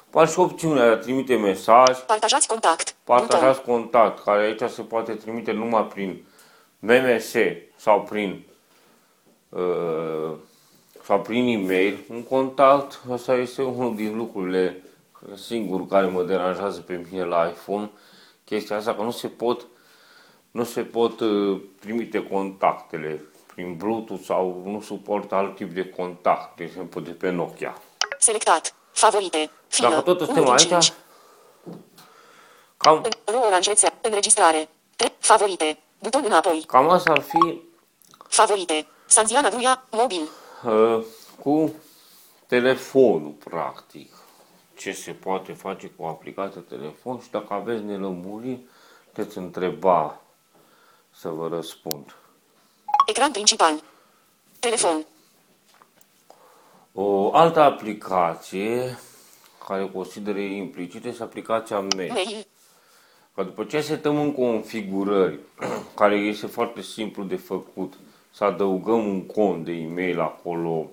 apare 0.09 0.31
și 0.31 0.39
opțiunea 0.39 0.85
de 0.85 0.91
a 0.91 0.97
trimite 0.97 1.37
mesaj, 1.37 1.99
partajați 1.99 2.47
contact, 2.47 2.95
buton, 3.05 3.27
partajați 3.27 3.63
contact, 3.63 4.25
care 4.25 4.43
aici 4.43 4.71
se 4.71 4.83
poate 4.83 5.13
trimite 5.13 5.53
numai 5.53 5.87
prin 5.95 6.25
MMS 6.79 7.35
sau 7.77 8.03
prin 8.03 8.45
uh, 9.49 10.33
sau 11.05 11.21
prin 11.21 11.47
e-mail. 11.47 11.99
Un 12.09 12.23
contact. 12.23 13.01
Asta 13.13 13.35
este 13.35 13.63
unul 13.63 13.95
din 13.95 14.17
lucrurile 14.17 14.83
singur 15.37 15.87
care 15.87 16.07
mă 16.07 16.23
deranjează 16.23 16.81
pe 16.81 17.07
mine 17.11 17.25
la 17.25 17.47
iPhone. 17.47 17.91
Chestia 18.45 18.77
asta 18.77 18.95
că 18.95 19.03
nu 19.03 19.11
se 19.11 19.29
pot 19.29 19.67
nu 20.51 20.65
se 20.65 20.83
pot 20.83 21.21
uh, 21.21 21.61
trimite 21.81 22.23
contactele 22.23 23.25
prin 23.55 23.77
Bluetooth 23.77 24.23
sau 24.25 24.63
nu 24.65 24.81
suportă 24.81 25.35
alt 25.35 25.57
tip 25.57 25.71
de 25.75 25.89
contact, 25.89 26.57
de 26.57 26.65
exemplu 26.65 27.01
de 27.01 27.11
pe 27.11 27.31
Nokia. 27.31 27.83
selectat, 28.19 28.75
favorite, 28.93 29.51
filă, 29.69 29.89
Dacă 29.89 30.01
tot 30.01 30.17
1 30.21 30.25
suntem 30.27 30.45
din 30.45 30.53
aici, 30.53 30.61
5, 30.69 30.93
cam, 32.77 33.09
Ro 33.25 33.39
orange 33.47 33.69
rețea, 33.69 33.93
înregistrare, 34.03 34.69
Tre- 34.97 35.13
favorite, 35.19 35.79
buton 35.99 36.23
înapoi, 36.25 36.65
cam 36.67 36.89
asta 36.89 37.11
ar 37.13 37.21
fi 37.21 37.63
favorite, 38.29 38.87
Sanziana 39.07 39.49
Duia, 39.51 39.85
mobil, 39.91 40.29
uh, 40.65 41.05
cu 41.41 41.73
telefonul, 42.47 43.35
practic. 43.45 44.13
Ce 44.85 44.93
se 44.93 45.13
poate 45.13 45.53
face 45.53 45.87
cu 45.87 46.03
o 46.03 46.07
aplicație 46.07 46.61
telefon 46.61 47.21
și 47.21 47.31
dacă 47.31 47.53
aveți 47.53 47.85
nelămuriri, 47.85 48.61
puteți 49.13 49.39
întreba 49.39 50.21
să 51.11 51.29
vă 51.29 51.49
răspund. 51.49 52.15
ecran 53.07 53.31
principal, 53.31 53.83
telefon, 54.59 55.07
O 56.93 57.35
altă 57.35 57.61
aplicație 57.61 58.99
care 59.67 59.89
consider 59.89 60.37
implicit 60.37 61.05
este 61.05 61.23
aplicația 61.23 61.81
Mail. 61.81 62.13
mail, 62.13 62.47
Că 63.35 63.43
după 63.43 63.65
ce 63.65 63.81
setăm 63.81 64.21
în 64.21 64.33
configurări, 64.33 65.39
care 66.01 66.17
este 66.17 66.47
foarte 66.47 66.83
simplu 66.83 67.23
de 67.23 67.37
făcut, 67.37 67.95
să 68.31 68.45
adăugăm 68.45 69.07
un 69.07 69.27
cont 69.27 69.65
de 69.65 69.73
e-mail 69.73 70.21
acolo, 70.21 70.91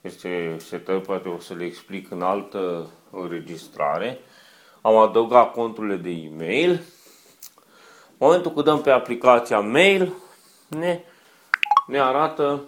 este 0.00 0.56
setări, 0.58 1.00
poate 1.00 1.28
o 1.28 1.38
să 1.38 1.54
le 1.54 1.64
explic 1.64 2.10
în 2.10 2.22
altă 2.22 2.90
înregistrare. 3.22 4.20
Am 4.80 4.96
adăugat 4.96 5.52
conturile 5.52 5.96
de 5.96 6.10
e-mail. 6.10 6.70
În 6.70 8.16
momentul 8.18 8.52
când 8.52 8.64
dăm 8.64 8.80
pe 8.80 8.90
aplicația 8.90 9.60
mail, 9.60 10.12
ne, 10.68 11.00
ne 11.86 12.00
arată 12.00 12.64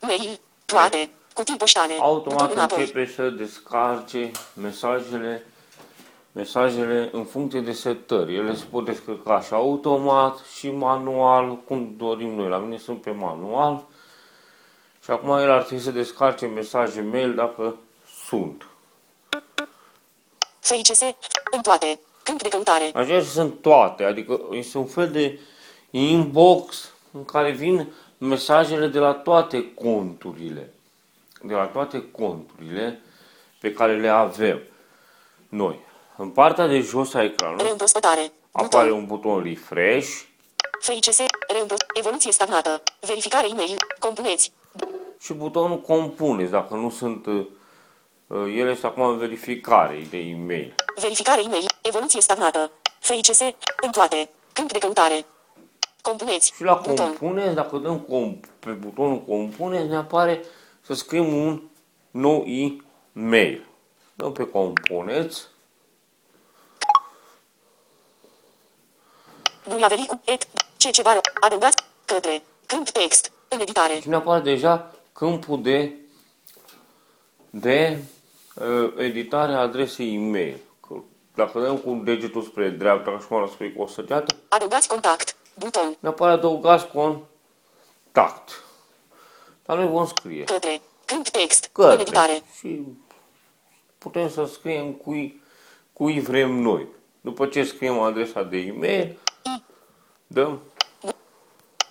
mail, 0.00 0.40
toate, 0.64 1.10
cutii 1.34 1.56
poștale, 1.56 1.92
buton 1.92 2.06
automat 2.06 2.52
înapoi, 2.52 2.80
începe 2.80 3.06
să 3.06 3.30
descarce 3.30 4.30
mesajele 4.54 5.44
mesajele 6.36 7.08
în 7.12 7.24
funcție 7.24 7.60
de 7.60 7.72
setări. 7.72 8.36
Ele 8.36 8.54
se 8.54 8.64
pot 8.70 8.84
descărca 8.84 9.40
și 9.40 9.52
automat 9.52 10.38
și 10.58 10.70
manual, 10.70 11.56
cum 11.56 11.94
dorim 11.96 12.34
noi. 12.34 12.48
La 12.48 12.58
mine 12.58 12.78
sunt 12.78 13.00
pe 13.00 13.10
manual 13.10 13.84
Și 15.02 15.10
acum 15.10 15.28
el 15.28 15.50
ar 15.50 15.62
trebui 15.62 15.84
să 15.84 15.90
descarce 15.90 16.46
mesaje 16.46 17.00
mail 17.00 17.34
dacă 17.34 17.76
sunt. 18.26 18.66
FICS. 20.66 21.00
În 21.50 21.60
toate. 21.62 22.00
Câmp 22.22 22.42
de 22.42 22.48
căutare. 22.48 22.90
Așa 22.94 23.22
sunt 23.22 23.60
toate, 23.62 24.04
adică 24.04 24.40
este 24.50 24.78
un 24.78 24.86
fel 24.86 25.10
de 25.10 25.38
inbox 25.90 26.90
în 27.12 27.24
care 27.24 27.50
vin 27.50 27.92
mesajele 28.18 28.86
de 28.86 28.98
la 28.98 29.12
toate 29.12 29.72
conturile. 29.74 30.72
De 31.42 31.54
la 31.54 31.64
toate 31.66 32.10
conturile 32.10 33.00
pe 33.60 33.72
care 33.72 34.00
le 34.00 34.08
avem 34.08 34.60
noi. 35.48 35.78
În 36.16 36.28
partea 36.28 36.66
de 36.66 36.80
jos 36.80 37.14
a 37.14 37.22
ecranului 37.22 37.64
Reîmprospătare. 37.64 38.32
apare 38.52 38.88
Buton. 38.88 38.98
un 38.98 39.06
buton 39.06 39.42
refresh 39.42 40.22
FICS. 40.80 41.18
Reîmpros... 41.52 41.78
Evoluție 41.94 42.32
stagnată. 42.32 42.82
Verificare 43.00 43.48
e-mail. 43.50 43.76
Compuneți. 43.98 44.52
și 45.20 45.32
butonul 45.32 45.80
compuneți, 45.80 46.50
dacă 46.50 46.74
nu 46.74 46.90
sunt 46.90 47.26
uh, 47.26 47.46
ele 48.30 48.74
sunt 48.74 48.84
acum 48.84 49.02
în 49.02 49.18
verificare 49.18 50.06
de 50.10 50.18
e-mail. 50.18 50.74
Verificare 51.00 51.42
e-mail. 51.42 51.66
Evoluție 51.82 52.20
stagnată. 52.20 52.70
FICS. 52.98 53.40
În 53.80 53.90
toate. 53.90 54.28
Câmp 54.52 54.72
de 54.72 54.78
căutare. 54.78 55.24
Compuneți. 56.02 56.52
Și 56.56 56.62
la 56.62 56.74
Buton. 56.74 57.06
compuneți, 57.06 57.54
dacă 57.54 57.76
dăm 57.76 58.04
com- 58.04 58.58
pe 58.58 58.70
butonul 58.70 59.22
compuneți, 59.22 59.88
ne 59.88 59.96
apare 59.96 60.44
să 60.80 60.94
scriem 60.94 61.34
un 61.34 61.62
nou 62.10 62.44
e-mail. 62.44 63.66
Dăm 64.14 64.32
pe 64.32 64.46
compuneți 64.46 65.46
Bulavericu. 69.68 70.20
Et. 70.24 70.46
Ce 70.76 70.90
ceva. 70.90 71.20
Adăugați. 71.40 71.84
Către. 72.04 72.42
Câmp 72.66 72.88
text. 72.90 73.32
În 73.48 73.60
editare. 73.60 73.98
și 74.00 74.08
ne 74.08 74.14
apare 74.14 74.42
deja 74.42 74.92
câmpul 75.12 75.62
de, 75.62 75.92
de 77.50 77.98
uh, 78.60 78.92
editare 78.96 79.52
a 79.52 79.60
adresei 79.60 80.14
e-mail. 80.14 80.56
Că 80.88 80.94
Dacă 81.34 81.60
dăm 81.60 81.76
cu 81.76 82.00
degetul 82.04 82.42
spre 82.42 82.68
dreapta, 82.68 83.10
ca 83.10 83.18
și 83.18 83.26
cum 83.26 83.36
ar 83.36 83.48
scrie 83.48 83.72
cu 83.72 83.82
o 83.82 83.86
săgeată, 83.86 84.36
Adăugați 84.48 84.88
contact. 84.88 85.36
Buton. 85.58 85.96
ne 86.00 86.08
apare 86.08 86.32
adăugați 86.32 86.86
contact. 86.86 88.64
Dar 89.64 89.76
noi 89.76 89.88
vom 89.88 90.06
scrie 90.06 90.44
Către. 90.44 90.80
Câmp 91.04 91.28
text. 91.28 91.70
În 91.72 91.90
editare. 91.90 92.32
către 92.32 92.44
și 92.58 92.80
putem 93.98 94.30
să 94.30 94.44
scriem 94.44 94.92
cui, 94.92 95.42
cui 95.92 96.20
vrem 96.20 96.50
noi. 96.50 96.86
După 97.20 97.46
ce 97.46 97.64
scriem 97.64 97.98
adresa 97.98 98.42
de 98.42 98.56
e-mail, 98.56 99.18
dăm 100.26 100.60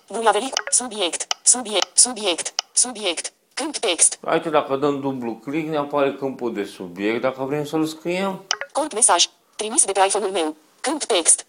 Bulavericu. 0.08 0.64
Subiect. 0.70 1.28
Subiect. 1.44 1.98
Subiect. 1.98 2.54
Subiect. 2.74 3.34
Câmp 3.56 3.78
text. 3.78 4.18
Aici 4.24 4.46
dacă 4.46 4.76
dăm 4.76 5.00
dublu 5.00 5.34
click 5.34 5.70
ne 5.70 5.78
apare 5.78 6.14
câmpul 6.14 6.54
de 6.54 6.64
subiect 6.64 7.22
dacă 7.22 7.44
vrem 7.44 7.66
să-l 7.66 7.86
scriem. 7.86 8.42
Cont 8.72 8.94
mesaj. 8.94 9.30
Trimis 9.56 9.86
de 9.86 9.92
pe 9.92 10.04
iPhone-ul 10.06 10.32
meu. 10.32 10.56
Câmp 10.82 11.04
text. 11.04 11.46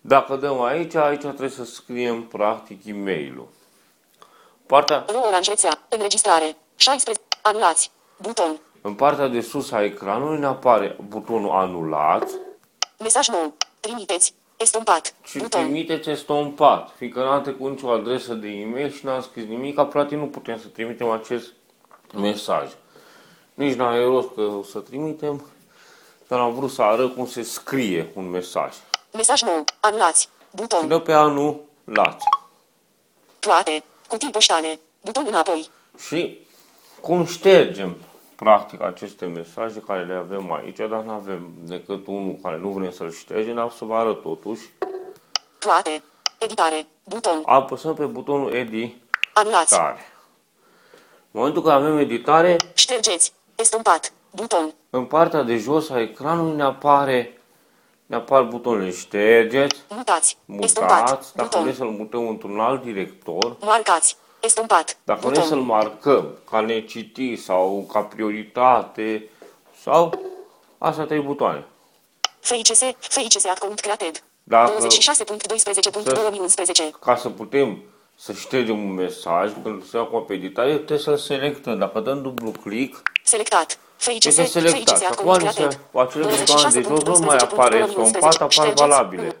Dacă 0.00 0.36
dăm 0.36 0.60
aici, 0.60 0.94
aici 0.94 1.20
trebuie 1.20 1.48
să 1.48 1.64
scriem 1.64 2.22
practic 2.22 2.86
e-mail-ul. 2.86 3.48
Partea, 4.66 5.04
Ro 5.08 5.18
oranj 5.26 5.48
rețea. 5.48 5.78
Înregistrare. 5.88 6.56
16. 6.76 7.24
Anulați. 7.42 7.90
Buton. 8.16 8.60
în 8.80 8.94
partea 8.94 9.28
de 9.28 9.40
sus 9.40 9.70
a 9.70 9.84
ecranului 9.84 10.38
ne 10.38 10.46
apare 10.46 10.96
butonul 11.08 11.50
anulat 11.50 12.28
Mesaj 12.98 13.28
nou. 13.28 13.54
Trimiteți. 13.80 14.34
Estompat. 14.62 15.14
și 15.24 15.38
Buton. 15.38 15.62
trimiteți 15.62 16.08
estompat. 16.10 16.92
Fiindcă 16.96 17.20
n-am 17.20 17.42
trecut 17.42 17.70
nicio 17.70 17.90
adresă 17.90 18.34
de 18.34 18.48
e-mail 18.48 18.90
și 18.90 19.04
n-am 19.04 19.22
scris 19.22 19.44
nimic, 19.44 19.80
practic 19.80 20.18
nu 20.18 20.26
putem 20.26 20.58
să 20.58 20.66
trimitem 20.66 21.10
acest 21.10 21.46
mesaj. 22.14 22.68
Nici 23.54 23.74
n-are 23.74 24.04
rost 24.04 24.28
că 24.34 24.40
o 24.40 24.62
să 24.62 24.78
trimitem, 24.78 25.44
dar 26.28 26.38
am 26.38 26.54
vrut 26.54 26.70
să 26.70 26.82
arăt 26.82 27.14
cum 27.14 27.26
se 27.26 27.42
scrie 27.42 28.10
un 28.14 28.30
mesaj. 28.30 28.74
Mesaj 29.12 29.42
nou. 29.42 29.64
Anulați. 29.80 30.20
Și 30.22 30.28
Buton. 30.50 30.88
dă 30.88 30.98
pe 30.98 31.12
anulat. 31.12 32.22
Toate. 33.38 33.82
Cutii 34.08 34.30
poștale. 34.30 34.80
Buton 35.00 35.24
înapoi. 35.26 35.68
Și 36.06 36.38
cum 37.00 37.24
ștergem 37.26 37.96
practic 38.44 38.80
aceste 38.82 39.26
mesaje 39.26 39.80
care 39.86 40.04
le 40.04 40.14
avem 40.14 40.52
aici, 40.52 40.76
dar 40.76 41.02
nu 41.02 41.10
avem 41.10 41.48
decât 41.62 42.06
unul 42.06 42.38
care 42.42 42.58
nu 42.58 42.68
vrem 42.68 42.90
să-l 42.90 43.10
ștergem, 43.10 43.54
dar 43.54 43.64
o 43.64 43.68
să 43.68 43.84
vă 43.84 43.94
arăt 43.94 44.22
totuși. 44.22 44.62
Toate. 45.58 46.02
Editare. 46.38 46.86
Buton. 47.04 47.42
Apăsăm 47.44 47.94
pe 47.94 48.04
butonul 48.04 48.52
editare. 48.52 48.96
Anulați. 49.32 49.74
În 49.78 49.96
momentul 51.30 51.62
când 51.62 51.74
avem 51.74 51.98
editare, 51.98 52.56
Ștergeți. 52.74 53.32
Estompat. 53.54 54.12
Buton. 54.30 54.74
în 54.90 55.04
partea 55.04 55.42
de 55.42 55.56
jos 55.56 55.90
a 55.90 56.00
ecranului 56.00 56.56
ne 56.56 56.62
apare 56.62 57.34
ne 58.06 58.16
apar 58.16 58.42
butonele 58.42 58.90
ștergeți, 58.90 59.80
Mutați. 59.88 60.38
Estompat. 60.58 61.00
mutați, 61.00 61.34
dacă 61.36 61.48
vrem 61.50 61.62
Buton. 61.64 61.78
să-l 61.86 61.96
mutăm 61.98 62.28
într-un 62.28 62.60
alt 62.60 62.82
director, 62.82 63.56
Marcați. 63.60 64.16
Estompat. 64.40 64.96
dacă 65.04 65.20
vrem 65.20 65.34
să-l 65.42 65.48
Buton. 65.48 65.64
marcăm 65.66 66.28
ca 66.50 66.60
necitit 66.60 67.42
sau 67.42 67.88
ca 67.92 68.00
prioritate 68.00 69.28
sau 69.82 70.20
astea 70.78 71.04
trei 71.04 71.20
butoane. 71.20 71.64
FICS. 72.40 72.78
FICS 72.98 73.44
account 73.44 73.80
created. 73.80 74.22
Dacă- 74.42 74.72
26.12.2011. 74.78 76.90
ca 77.00 77.16
să 77.16 77.28
putem 77.28 77.82
să 78.16 78.32
ștergem 78.32 78.78
un 78.84 78.92
mesaj, 78.94 79.52
când 79.62 79.86
se 79.88 79.98
acum 79.98 80.24
pe 80.24 80.34
editare, 80.34 80.74
trebuie 80.74 80.98
să-l 80.98 81.16
selectăm. 81.16 81.78
Dacă 81.78 82.00
dăm 82.00 82.22
dublu 82.22 82.50
click, 82.62 83.02
Selectat. 83.24 83.78
FICS. 83.96 84.24
este 84.24 84.44
selectat. 84.44 84.98
FICS 84.98 85.02
Acum 85.10 85.28
account 85.28 85.42
ni 85.42 85.48
se, 85.48 85.54
created. 85.54 85.78
acele 85.94 86.24
butoane 86.24 86.70
de 86.70 86.80
jos 87.04 87.18
nu 87.18 87.24
mai 87.26 87.36
apare 87.36 87.76
estompat, 87.78 88.34
apar 88.34 88.50
Ștergeți. 88.50 88.80
valabile. 88.82 89.36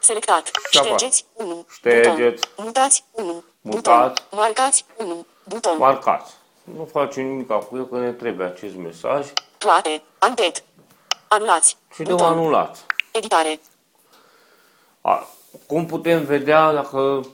Selectat. 0.00 0.50
Și 0.70 0.78
apar. 0.78 0.88
Ștergeți 0.98 1.24
1. 1.32 1.66
Ștergeți. 1.70 2.42
Buton. 2.56 2.64
Mutați 2.64 3.04
1. 3.10 3.44
Mutați. 3.74 4.22
Buton. 4.22 4.38
Marcați 4.38 4.84
1. 4.96 5.26
Buton. 5.48 5.76
Marcați. 5.78 6.32
Nu 6.64 6.88
facem 6.92 7.26
nimic 7.26 7.46
cu 7.46 7.76
el, 7.76 7.86
că 7.86 7.98
ne 7.98 8.12
trebuie 8.12 8.46
acest 8.46 8.76
mesaj 8.76 9.26
Toate. 9.58 10.02
Antet. 10.18 10.62
Anulați. 11.28 11.76
și 11.94 12.02
dăm 12.02 12.16
Buton. 12.16 12.32
anulat. 12.32 12.86
Editare. 13.12 13.60
A, 15.00 15.26
cum 15.66 15.86
putem 15.86 16.24
vedea 16.24 16.72
dacă 16.72 17.26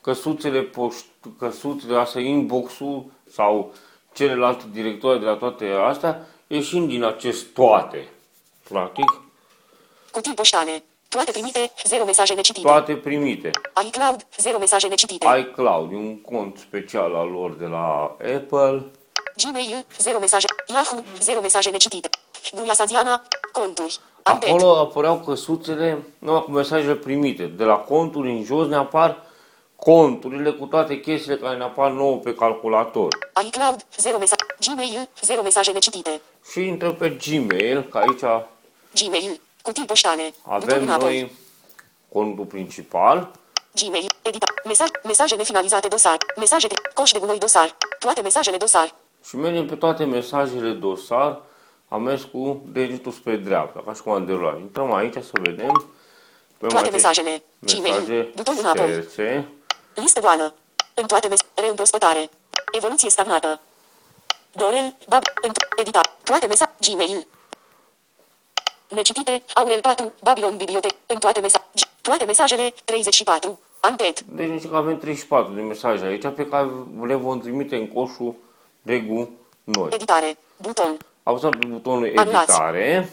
căsuțele, 0.00 0.62
poșt, 0.62 1.04
căsuțele 1.38 1.98
astea, 1.98 2.20
inbox-ul 2.20 3.04
sau 3.32 3.72
celelalte 4.12 4.64
directoare 4.72 5.18
de 5.18 5.24
la 5.24 5.34
toate 5.36 5.70
astea, 5.70 6.26
ieșind 6.46 6.88
din 6.88 7.04
acest 7.04 7.46
toate, 7.46 8.08
practic, 8.68 9.20
Cutii 10.10 10.34
poștale. 10.34 10.84
Toate 11.08 11.30
primite. 11.32 11.70
0 11.84 12.04
mesaje 12.04 12.34
necitite. 12.34 12.66
toate 12.66 12.94
primite. 12.96 13.50
iCloud. 13.86 14.26
0 14.38 14.58
mesaje 14.58 14.88
necitite. 14.88 15.26
iCloud 15.38 15.92
e 15.92 15.96
un 15.96 16.20
cont 16.20 16.58
special 16.58 17.14
al 17.14 17.28
lor 17.28 17.54
de 17.54 17.66
la 17.66 18.16
Apple. 18.36 18.82
Gmail. 19.36 19.84
0 19.98 20.18
mesaje. 20.18 20.46
Yahoo. 20.68 21.04
0 21.20 21.40
mesaje 21.40 21.70
necitite. 21.70 22.08
Gula 22.54 22.72
Saziana. 22.72 23.22
Conturi. 23.52 23.98
Antet. 24.22 24.48
Acolo 24.48 24.76
apăreau 24.78 25.18
căsuțele, 25.20 26.02
numai 26.18 26.42
cu 26.42 26.50
mesajele 26.50 26.94
primite. 26.94 27.44
De 27.44 27.64
la 27.64 27.74
conturi 27.74 28.30
în 28.30 28.44
jos 28.44 28.66
ne 28.66 28.76
apar 28.76 29.22
conturile 29.76 30.50
cu 30.50 30.64
toate 30.66 31.00
chestiile 31.00 31.36
care 31.36 31.56
ne 31.56 31.64
apar 31.64 31.90
nouă 31.90 32.16
pe 32.16 32.34
calculator. 32.34 33.08
iCloud. 33.46 33.86
0 33.96 34.18
mesaje. 34.18 34.42
Gmail. 34.60 35.08
0 35.22 35.42
mesaje 35.42 35.72
necitite. 35.72 36.20
Și 36.52 36.60
intrăm 36.66 36.94
pe 36.94 37.08
Gmail, 37.26 37.82
că 37.82 37.98
aici 37.98 38.44
Gmail. 38.94 39.40
Cutii 39.66 39.84
poștale. 39.84 40.34
avem 40.42 40.68
Buton 40.68 40.82
înapoi. 40.82 41.20
noi 41.20 41.32
contul 42.12 42.44
principal. 42.44 43.30
Gmail. 43.74 44.06
Edita. 44.22 44.46
Mesaj. 44.64 44.88
Mesaje 45.04 45.34
nefinalizate 45.34 45.88
dosar. 45.88 46.16
Mesaje 46.36 46.66
de. 46.66 46.74
Coș 46.94 47.10
de 47.10 47.18
gunoi 47.18 47.38
dosar. 47.38 47.76
Toate 47.98 48.20
mesajele 48.20 48.56
dosar. 48.56 48.94
Și 49.28 49.36
mergem 49.36 49.66
pe 49.66 49.74
toate 49.74 50.04
mesajele 50.04 50.70
dosar. 50.72 51.40
Am 51.88 52.02
mers 52.02 52.22
cu 52.32 52.62
degetul 52.66 53.12
spre 53.12 53.36
dreapta, 53.36 53.82
ca 53.86 53.92
și 53.92 54.02
cum 54.02 54.12
am 54.12 54.26
derulat. 54.26 54.58
Intrăm 54.58 54.92
aici 54.94 55.12
să 55.14 55.30
vedem. 55.32 55.90
Pe 56.58 56.66
Toate 56.66 56.90
mesajele. 56.90 57.42
Gmail. 57.58 57.94
Mesaje 57.94 58.32
Buton 58.36 58.54
înapoi. 58.58 58.90
șterse. 58.90 59.48
Listă 59.94 60.20
goală. 60.20 60.54
În 60.94 61.06
toate 61.06 61.28
mes... 61.28 61.40
Reîmprospătare. 61.54 62.30
Evoluție 62.72 63.10
stagnată. 63.10 63.60
Dorel. 64.52 64.94
Bab. 65.08 65.22
Înt- 65.22 65.78
edita. 65.80 66.00
Toate 66.24 66.46
mesaje. 66.46 66.70
Gmail. 66.80 67.26
Necitite. 68.88 69.42
Aurel 69.54 69.80
4. 69.80 70.12
Babylon 70.22 70.56
Bibliotec. 70.56 70.94
În 71.06 71.18
toate 71.18 71.40
mesaje. 71.40 71.64
Toate 72.00 72.24
mesajele. 72.24 72.74
34. 72.84 73.58
Antet. 73.80 74.20
Deci 74.20 74.50
zice 74.56 74.68
că 74.68 74.76
avem 74.76 74.98
34 74.98 75.52
de 75.52 75.60
mesaje 75.60 76.04
aici 76.04 76.26
pe 76.34 76.46
care 76.46 76.68
le 77.06 77.14
vom 77.14 77.40
trimite 77.40 77.76
în 77.76 77.88
coșul 77.88 78.34
de 78.82 79.04
noi. 79.64 79.88
Editare. 79.90 80.36
Buton. 80.56 80.96
Apăsăm 81.22 81.50
pe 81.50 81.66
butonul 81.66 82.12
Anulați. 82.16 82.50
editare 82.50 83.12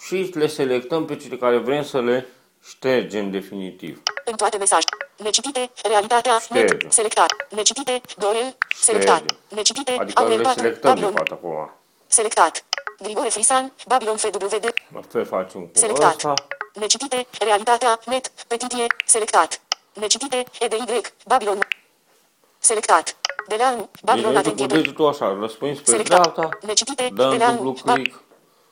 și 0.00 0.30
le 0.34 0.46
selectăm 0.46 1.04
pe 1.04 1.16
cele 1.16 1.36
care 1.36 1.58
vrem 1.58 1.82
să 1.84 2.00
le 2.00 2.26
ștergem 2.68 3.30
definitiv. 3.30 4.02
În 4.24 4.36
toate 4.36 4.56
mesaje. 4.56 4.84
Necitite. 5.16 5.70
Realitatea. 5.82 6.38
Șterge. 6.38 6.74
Net. 6.74 6.92
Selectat. 6.92 7.26
Necitite. 7.50 8.00
Dorel. 8.18 8.56
Selectat. 8.76 9.16
Șterge. 9.16 9.36
Necitite. 9.54 9.96
Adică 9.98 10.22
Aurel 10.22 10.36
le 10.36 10.42
4. 10.42 10.60
selectăm 10.60 10.94
de 10.94 11.00
Babylon. 11.00 11.12
fapt 11.16 11.30
acum. 11.30 11.70
Selectat. 12.06 12.64
Grigore 12.98 13.28
Frisan. 13.28 13.72
Babylon 13.86 14.16
FWD. 14.16 14.72
La 14.94 15.00
fel 15.08 15.24
facem 15.26 15.60
cu 15.60 15.70
Selectat. 15.72 16.14
ăsta. 16.14 16.34
Necitite. 16.74 17.26
Realitatea. 17.38 18.00
Net. 18.06 18.30
Petitie. 18.46 18.86
Selectat. 19.06 19.60
Necitite. 19.92 20.44
EDY. 20.60 21.00
Babylon. 21.26 21.58
Selectat. 22.58 23.16
Deleanu. 23.48 23.76
Deci 23.92 24.00
Babylon 24.02 24.32
merge 24.32 24.48
cu 24.48 24.54
atenție. 24.62 24.76
degetul 24.80 25.08
așa, 25.08 25.36
răspânzi 25.40 25.80
pe 25.80 25.90
Selectat. 25.90 26.20
dreapta, 26.34 26.58
Necitite. 26.66 27.08
dăm 27.12 27.30
Deleanu. 27.30 27.56
dublu 27.56 27.76
Ba- 27.84 27.92
click, 27.92 28.22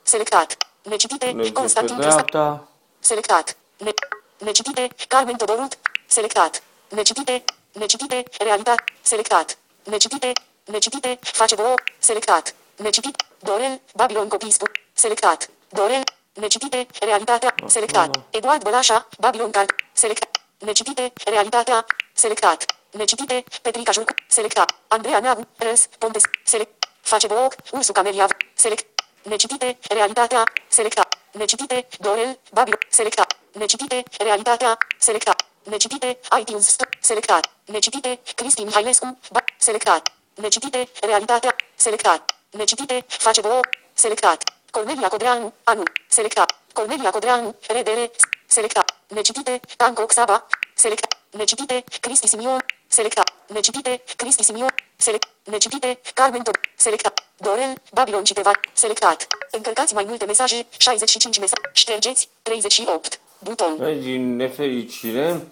Selectat. 0.02 0.56
Necitite. 0.82 1.26
merge 1.26 1.42
pe 1.52 1.52
Constantin 1.52 1.96
Cristian. 1.96 2.24
dreapta, 2.26 2.68
Selectat. 3.00 3.56
Ne, 3.76 3.92
necitite. 4.38 4.88
Carmen 5.08 5.36
Todorut. 5.36 5.78
Selectat. 6.06 6.62
Necitite. 6.88 7.44
Necitite. 7.72 8.24
Realitate. 8.38 8.84
Selectat. 9.02 9.58
Necitite. 9.84 10.32
Necitite. 10.64 11.18
Face 11.20 11.54
vouă. 11.54 11.74
Selectat. 11.98 12.54
Necitit. 12.76 13.16
Dorel. 13.38 13.80
Babylon 13.94 14.28
copii 14.28 14.50
spu. 14.50 14.64
Selectat. 14.92 15.50
Dorel. 15.68 16.02
Necitite. 16.34 16.86
Realitatea. 17.00 17.54
Selectat. 17.66 18.20
Eduard 18.30 18.62
Bălașa. 18.62 19.08
Babylon 19.18 19.50
Cal. 19.50 19.66
Selectat. 19.92 20.30
Necitite. 20.58 21.12
Realitatea. 21.24 21.86
Selectat. 22.14 22.64
Necitite. 22.90 23.44
Petrica 23.62 23.92
Juc. 23.92 24.10
Selectat. 24.28 24.74
Andreea 24.88 25.18
Neagu. 25.18 25.46
Răs. 25.56 25.88
Pontes. 25.98 26.22
Select. 26.44 26.84
Face 27.00 27.26
vouă. 27.26 27.48
Ursu 27.72 27.92
Camelia. 27.92 28.26
Select. 28.54 28.92
Necitite, 29.22 29.78
realitatea, 29.88 30.42
selectat. 30.68 31.18
Necitite, 31.32 31.86
Dorel, 32.00 32.38
Babylon, 32.52 32.78
selectat. 32.88 33.36
Necitite, 33.52 34.02
realitatea, 34.18 34.78
selectat. 34.98 35.44
Necitite, 35.62 36.18
iTunes 36.40 36.66
Store, 36.66 36.90
selectat. 37.00 37.50
Necitite, 37.64 38.20
Cristi 38.34 38.64
Mihailescu, 38.64 39.18
ba, 39.32 39.44
selectat. 39.58 40.12
Necitite, 40.34 40.88
realitatea, 41.00 41.56
selectat. 41.74 42.34
Necitite, 42.50 43.04
face 43.08 43.40
vouă, 43.40 43.60
selectat. 43.92 44.42
Cornelia 44.70 45.08
Codreanu, 45.08 45.52
anul, 45.64 45.92
selectat. 46.08 46.58
Cornelia 46.72 47.10
Codreanu, 47.10 47.54
redere, 47.68 48.10
selectat. 48.46 48.96
Necitite, 49.08 49.60
Tanco 49.76 50.06
Xaba, 50.06 50.46
selectat. 50.74 51.16
Necitite, 51.30 51.84
Cristi 52.00 52.28
Simion, 52.28 52.58
selectat. 52.86 53.32
Necitite, 53.46 54.02
Cristi 54.16 54.42
Simion, 54.42 54.68
select. 54.96 55.28
Necitite, 55.44 56.00
Carmen 56.14 56.42
Top, 56.42 56.56
selectat. 56.76 57.24
Dorel, 57.36 57.74
Babylon 57.92 58.24
Citeva, 58.24 58.50
selectat. 58.72 59.26
Încărcați 59.50 59.94
mai 59.94 60.04
multe 60.08 60.24
mesaje, 60.24 60.66
65 60.76 61.38
mesaje, 61.38 61.70
ștergeți, 61.72 62.28
38. 62.42 63.20
Buton. 63.38 63.76
Deci, 63.76 64.02
din 64.02 64.36
nefericire, 64.36 65.46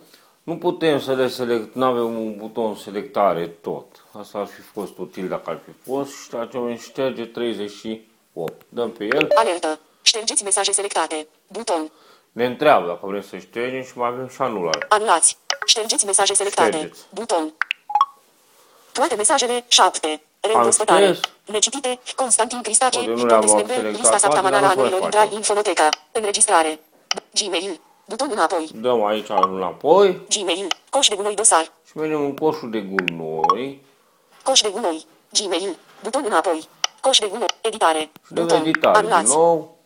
nu 0.51 0.57
putem 0.57 1.01
să 1.01 1.15
le 1.15 1.29
select, 1.29 1.75
nu 1.75 1.85
avem 1.85 2.05
un 2.05 2.37
buton 2.37 2.77
selectare 2.77 3.47
tot. 3.47 3.87
Asta 4.21 4.39
ar 4.39 4.47
fi 4.47 4.61
fost 4.61 4.99
util 4.99 5.29
dacă 5.29 5.51
ar 5.51 5.61
fi 5.65 5.91
fost 5.91 6.11
și 6.11 6.29
facem 6.29 6.77
șterge 6.77 7.25
38. 7.25 8.63
Dăm 8.69 8.91
pe 8.91 9.05
el, 9.05 9.29
Alertă. 9.35 9.79
Ștergeți 10.03 10.45
mesaje 10.45 10.73
selectate. 10.73 11.27
Buton. 11.47 11.91
ne 12.33 12.47
întreabă 12.47 12.87
dacă 12.87 13.01
vrem 13.03 13.23
să 13.23 13.37
ștergem 13.37 13.83
și 13.83 13.99
mai 13.99 14.09
avem 14.09 14.29
și 14.29 14.43
anulare. 14.43 14.87
Anulați. 14.89 15.39
Ștergeți 15.67 16.05
mesaje 16.05 16.35
selectate. 16.35 16.77
Ștergeți. 16.77 17.01
Buton. 17.15 17.53
Toate 18.93 19.15
mesajele 19.15 19.65
7. 19.69 20.23
Reînvățătare. 20.41 21.05
șters. 21.05 21.21
Necitite. 21.47 21.99
Constantin 22.17 22.63
Cristache. 22.63 22.97
Poate 22.97 23.11
nu 23.11 23.15
Buton 23.15 23.29
le-am 23.29 23.41
despre 23.41 23.75
selectat 23.75 23.91
Lista 23.91 24.09
toate, 24.09 24.19
săptămânală 24.19 24.67
dar 24.67 24.71
a 24.71 24.75
nu 24.75 24.81
mai 24.81 24.89
anurilor 24.89 25.11
facem. 25.11 25.23
Intrai 25.23 25.37
în 25.37 25.43
fonoteca. 25.43 25.89
Înregistrare. 26.13 26.81
Gmail. 27.35 27.81
Buton 28.11 28.29
înapoi. 28.31 28.71
Dăm 28.75 29.05
aici 29.05 29.29
înapoi 29.29 30.21
Gmail. 30.29 30.67
Coș 30.91 31.09
de 31.09 31.15
gunoi 31.15 31.35
dosar. 31.35 31.73
și 31.87 31.97
mergem 31.97 32.21
în 32.21 32.37
coșul 32.37 32.71
de 32.71 32.81
gunoi 32.81 33.85
Coș 34.43 34.61
de 34.61 34.69
gunoi. 34.69 35.07
Gmail. 35.33 35.77
Buton 36.03 36.23
înapoi. 36.27 36.69
Coș 37.01 37.19
de 37.19 37.27
gunoi. 37.27 37.47
Editare. 37.61 37.99
și 38.27 38.33
dăm 38.33 38.45
Buton. 38.47 38.61
editare 38.67 39.01
din 39.01 39.13
Anulați. 39.13 39.35
nou 39.37 39.79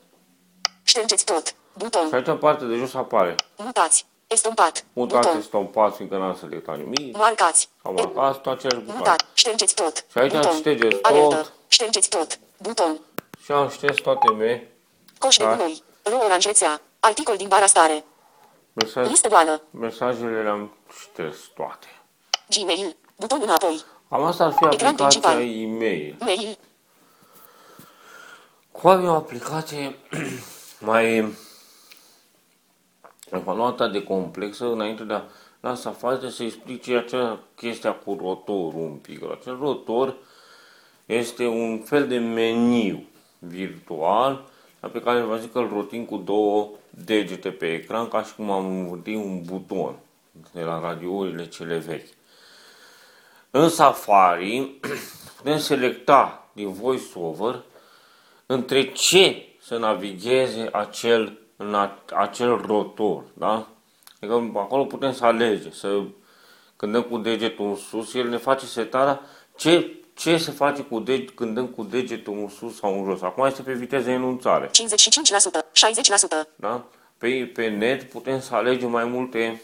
Ștergeți 0.83 1.25
tot. 1.25 1.55
Buton. 1.73 2.09
și 2.09 2.15
aici 2.15 2.27
în 2.27 2.37
partea 2.37 2.67
de 2.67 2.75
jos 2.75 2.95
apare 2.95 3.35
Mutați. 3.57 4.07
Estompat. 4.27 4.85
mutați 4.93 5.21
Buton. 5.27 5.41
estompat, 5.41 5.97
fiindcă 5.97 6.17
n-am 6.17 6.37
selectat 6.41 6.77
nimic, 6.77 7.17
Marcați. 7.17 7.69
am 7.83 7.95
marcat 7.95 8.41
tot 8.41 8.53
aceleași 8.53 8.77
butoane. 8.85 8.99
Mutat. 8.99 9.27
Ștergeți 9.35 9.75
tot. 9.75 10.05
Și 10.11 10.19
aici 10.19 10.33
Buton. 10.33 10.53
ștergeți 10.57 11.03
Alertă. 11.03 11.35
tot. 11.37 11.53
Ștergeți 11.69 12.09
tot. 12.09 12.39
Buton. 12.63 13.01
Și 13.45 13.53
am 13.53 13.69
șters 13.69 14.01
toate 14.01 14.33
me, 14.33 14.69
Coș 15.19 15.37
de 15.37 15.45
Da. 15.45 15.51
gunoi. 15.55 15.83
Ro 16.03 16.17
oranj 16.25 16.45
rețea. 16.45 16.81
Articol 17.01 17.37
din 17.37 17.49
bara 17.49 17.67
stare. 17.67 18.05
Mesaj, 18.75 19.09
Listă 19.09 19.29
goală. 19.29 19.63
mesajele 19.71 20.43
le-am 20.43 20.73
șters 21.01 21.39
toate. 21.55 21.87
Gmail. 22.49 22.97
Buton 23.17 23.41
înapoi. 23.43 23.83
Am 24.09 24.23
asta 24.23 24.45
ar 24.45 24.53
fi 24.53 24.65
Ecran 24.65 24.93
aplicația 24.93 25.21
principal. 25.21 25.63
e-mail. 25.63 26.17
Mail. 26.21 26.59
Cu 28.73 28.89
avem 28.89 29.09
o 29.15 29.15
aplicație 29.15 29.97
mai 30.81 31.35
evaluată 33.31 33.87
de 33.87 34.03
complexă 34.03 34.65
înainte 34.67 35.03
de 35.03 35.13
a 35.15 35.23
la 35.61 35.75
Safari 35.75 36.33
să 36.33 36.43
explice 36.43 36.97
acea 36.97 37.39
chestia 37.57 37.95
cu 37.95 38.17
rotorul 38.21 38.81
un 38.81 38.97
pic. 38.97 39.23
Acel 39.41 39.59
rotor 39.61 40.17
este 41.07 41.47
un 41.47 41.79
fel 41.83 42.09
de 42.09 42.19
meniu 42.19 43.05
virtual 43.39 44.45
pe 44.89 45.01
care 45.01 45.21
vă 45.21 45.37
zic 45.37 45.53
că 45.53 45.59
îl 45.59 45.69
rotim 45.69 46.05
cu 46.05 46.17
două 46.17 46.71
degete 46.91 47.51
pe 47.51 47.73
ecran 47.73 48.09
ca 48.09 48.23
și 48.23 48.35
cum 48.35 48.51
am 48.51 48.67
învârtit 48.67 49.17
un 49.17 49.43
buton 49.43 49.95
de 50.53 50.61
la 50.61 50.81
radiourile 50.81 51.47
cele 51.47 51.77
vechi. 51.79 52.09
În 53.51 53.69
Safari 53.69 54.79
putem 55.37 55.59
selecta 55.59 56.49
din 56.53 56.73
VoiceOver 56.73 57.63
între 58.47 58.93
ce 58.93 59.47
să 59.61 59.77
navigheze 59.77 60.69
acel, 60.73 61.39
în 61.57 61.75
a, 61.75 62.03
acel 62.15 62.57
rotor, 62.67 63.25
da? 63.35 63.69
Adică 64.21 64.51
acolo 64.55 64.85
putem 64.85 65.13
să 65.13 65.25
alege, 65.25 65.71
să 65.71 66.03
când 66.77 66.93
dăm 66.93 67.03
cu 67.03 67.19
degetul 67.19 67.67
în 67.67 67.77
sus, 67.77 68.15
el 68.15 68.29
ne 68.29 68.37
face 68.37 68.67
setarea 68.67 69.21
ce, 69.57 69.91
ce 70.15 70.37
se 70.37 70.51
face 70.51 70.83
cu 70.83 70.99
deg, 70.99 71.35
când 71.35 71.55
dăm 71.55 71.67
cu 71.67 71.83
degetul 71.83 72.33
în 72.33 72.49
sus 72.49 72.77
sau 72.77 72.99
în 72.99 73.05
jos. 73.05 73.23
Acum 73.23 73.45
este 73.45 73.63
pe 73.63 73.73
viteză 73.73 74.11
enunțare. 74.11 74.67
55%. 74.67 74.71
60%. 74.71 74.71
Da? 76.57 76.85
Pe, 77.19 77.51
pe 77.55 77.69
net 77.69 78.03
putem 78.03 78.41
să 78.41 78.55
alegem 78.55 78.91
mai 78.91 79.05
multe 79.05 79.63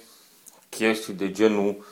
chestii 0.69 1.15
de 1.15 1.31
genul 1.31 1.85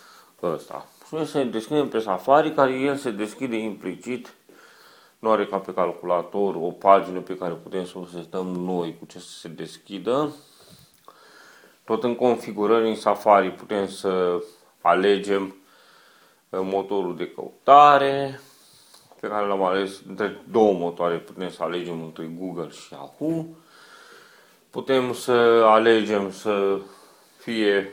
ăsta. 0.43 0.89
Și 1.07 1.15
noi 1.15 1.27
să 1.27 1.43
deschidem 1.43 1.89
pe 1.89 1.99
Safari, 1.99 2.55
care 2.55 2.73
el 2.73 2.97
se 2.97 3.11
deschide 3.11 3.57
implicit, 3.57 4.33
nu 5.19 5.31
are 5.31 5.47
ca 5.47 5.57
pe 5.57 5.75
calculator 5.75 6.55
o 6.55 6.71
pagină 6.71 7.21
pe 7.21 7.37
care 7.37 7.53
putem 7.53 7.85
să 7.85 7.99
o 7.99 8.05
setăm 8.05 8.47
noi 8.47 8.97
cu 8.99 9.05
ce 9.07 9.19
să 9.19 9.39
se 9.41 9.49
deschidă. 9.49 10.35
Tot 11.85 12.03
în 12.03 12.15
configurări 12.15 12.89
în 12.89 12.95
Safari 12.95 13.51
putem 13.51 13.89
să 13.89 14.43
alegem 14.81 15.57
uh, 16.49 16.61
motorul 16.63 17.17
de 17.17 17.31
căutare, 17.31 18.41
pe 19.21 19.29
care 19.29 19.47
l-am 19.47 19.63
ales 19.63 20.01
între 20.09 20.41
două 20.51 20.73
motoare, 20.73 21.17
putem 21.19 21.51
să 21.51 21.63
alegem 21.63 22.03
între 22.03 22.31
Google 22.39 22.71
și 22.71 22.93
Yahoo. 22.93 23.47
Putem 24.71 25.15
să 25.15 25.33
alegem 25.67 26.33
să 26.33 26.79
fie 27.39 27.93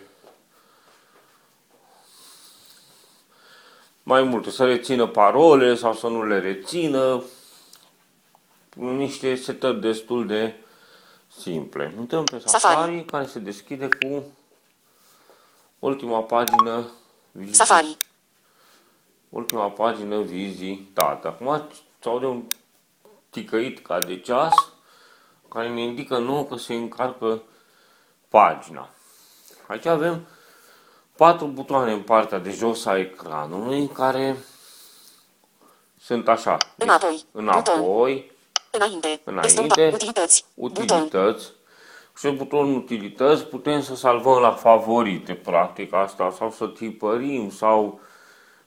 mai 4.03 4.23
multe, 4.23 4.49
să 4.49 4.65
rețină 4.65 5.07
parole 5.07 5.75
sau 5.75 5.93
să 5.93 6.07
nu 6.07 6.25
le 6.25 6.39
rețină. 6.39 7.23
Niște 8.75 9.35
setări 9.35 9.79
destul 9.79 10.27
de 10.27 10.53
simple. 11.39 11.93
Intrăm 11.99 12.23
pe 12.23 12.39
Safari, 12.45 12.73
Safari. 12.73 13.03
care 13.05 13.25
se 13.25 13.39
deschide 13.39 13.87
cu 13.99 14.23
ultima 15.79 16.19
pagină 16.21 16.87
vizi- 17.31 17.51
Safari. 17.51 17.97
Ultima 19.35 19.69
pagină 19.69 20.21
vizitată. 20.21 21.27
Acum 21.27 21.67
se 21.99 22.09
aude 22.09 22.25
un 22.25 22.43
ticăit 23.29 23.85
ca 23.85 23.99
de 23.99 24.19
ceas 24.19 24.53
care 25.49 25.69
ne 25.69 25.81
indică 25.81 26.17
nouă 26.17 26.43
că 26.43 26.55
se 26.55 26.73
încarcă 26.73 27.41
pagina. 28.29 28.89
Aici 29.67 29.85
avem 29.85 30.25
patru 31.15 31.45
butoane 31.45 31.91
în 31.91 32.01
partea 32.01 32.37
de 32.37 32.51
jos 32.51 32.85
a 32.85 32.97
ecranului 32.97 33.87
care 33.87 34.37
sunt 35.99 36.27
așa. 36.27 36.57
Deci, 36.75 36.87
Înapoi. 36.87 37.25
Înapoi, 37.31 38.31
Înainte. 38.71 39.21
Înainte. 39.23 39.47
Estompa. 39.47 39.81
Utilități. 39.93 40.45
Buton. 40.53 40.83
utilități. 40.83 41.51
Și 42.17 42.25
în 42.25 42.35
butonul 42.35 42.75
utilități 42.75 43.45
putem 43.45 43.81
să 43.81 43.95
salvăm 43.95 44.41
la 44.41 44.51
favorite, 44.51 45.33
practic 45.33 45.93
asta, 45.93 46.31
sau 46.37 46.51
să 46.51 46.67
tipărim, 46.67 47.49
sau 47.49 47.99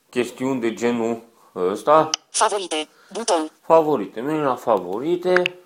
chestiuni 0.09 0.59
de 0.59 0.73
genul 0.73 1.21
ăsta. 1.55 2.09
Favorite. 2.29 2.87
Buton. 3.13 3.51
Favorite. 3.61 4.21
Mergem 4.21 4.43
la 4.43 4.55
favorite 4.55 5.59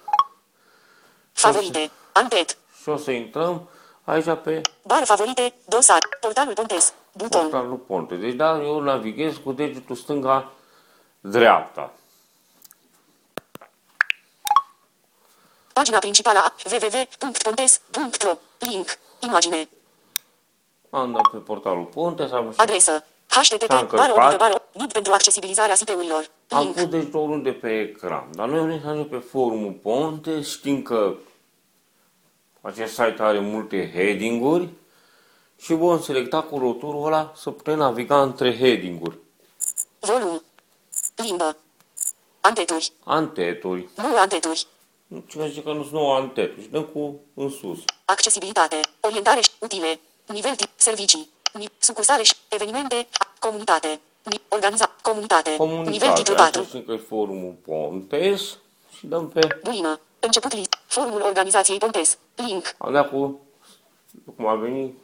Favorite. 1.32 1.92
Antet. 2.12 2.58
și 2.82 2.90
o 2.90 2.98
să 2.98 3.12
intrăm. 3.12 3.70
aici 4.04 4.26
pe 4.44 4.62
Bară 4.86 5.06
favorite, 5.06 5.54
dosar, 5.66 6.00
portalul 6.20 6.54
Pontes, 6.54 6.94
buton, 7.12 7.42
portalul 7.42 7.78
Ponte. 7.78 8.16
Deci 8.16 8.34
da, 8.34 8.62
eu 8.62 8.80
navighez 8.80 9.36
cu 9.44 9.52
degetul 9.52 9.96
stânga 9.96 10.52
dreapta. 11.20 11.94
pagina 15.74 15.98
principală 15.98 16.40
a 16.40 16.54
www.pontes.ro, 16.72 18.32
link, 18.60 18.88
imagine, 19.20 19.70
Am 20.90 21.12
dat 21.12 21.28
pe 21.32 21.38
portalul 21.38 21.86
Ponte, 21.86 22.24
am, 22.24 22.54
adresă, 22.56 23.06
http, 23.42 23.68
S-a 23.72 23.78
încărcat. 23.80 24.08
bară 24.08 24.22
omită, 24.22 24.38
bară, 24.38 24.62
ghid 24.78 24.92
pentru 24.92 25.14
accesibilizarea 25.14 25.76
site-urilor, 25.76 26.26
am 26.50 26.62
link, 26.64 26.74
pus 26.76 26.86
degetul 26.86 27.20
oriunde 27.20 27.52
pe 27.52 27.80
ecran. 27.80 28.28
Dar 28.32 28.48
noi 28.48 28.60
vrem 28.66 28.80
să 28.82 28.88
ajungem 28.88 29.20
pe 29.20 29.26
forumul 29.30 29.72
Ponte, 29.72 30.42
știm 30.42 30.82
că 30.82 31.16
acest 32.62 32.92
site 32.94 33.16
are 33.20 33.40
multe 33.40 33.92
heading-uri 33.94 34.68
și 35.58 35.74
vom 35.74 36.02
selecta 36.02 36.42
cu 36.42 36.58
rotorul 36.58 37.06
ăla 37.06 37.34
să 37.36 37.50
putem 37.52 37.78
naviga 37.78 38.22
între 38.22 38.58
heading-uri. 38.58 39.18
volum, 40.00 40.42
limbă, 41.16 41.58
anteturi, 42.42 42.92
Anteturi. 43.04 43.90
nu 43.96 44.18
anteturi, 44.18 44.68
Nu 45.08 45.24
cine 45.28 45.48
zice 45.48 45.64
că 45.64 45.72
nu 45.74 45.82
sunt 45.82 45.94
nouă 45.94 46.16
anteturi. 46.16 46.62
Și 46.62 46.68
dăm 46.70 46.84
cu 46.84 47.20
în 47.34 47.50
sus. 47.50 47.80
accesibilitate, 48.06 48.80
orientare 49.00 49.42
și 49.42 49.50
utile, 49.60 50.00
nivel 50.26 50.56
tip, 50.56 50.70
servicii, 50.76 51.20
ni, 51.20 51.30
sucursale 51.78 52.24
și 52.24 52.34
evenimente, 52.50 53.08
comunitate, 53.40 54.00
ni, 54.24 54.42
organiza, 54.50 54.96
comunitate, 55.02 55.50
nivel 55.50 55.68
Comunitate. 55.68 56.14
titlu 56.14 56.34
Asta 56.34 56.44
4, 56.44 56.64
știm 56.64 56.84
că 56.84 56.92
e 56.92 56.98
forumul 56.98 57.56
Pontes 57.66 58.58
și 58.98 59.08
dăm 59.08 59.28
pe... 59.30 59.60
Buină. 59.64 60.00
Început 60.20 60.54
list. 60.54 60.74
Forumul 60.86 61.22
organizației 61.22 61.78
Pontes. 61.78 62.18
Link. 62.36 62.76
Am 62.78 62.94
dat 62.94 63.10
cu, 63.10 63.40
cum 64.36 64.48
a 64.48 64.56
venit, 64.56 64.98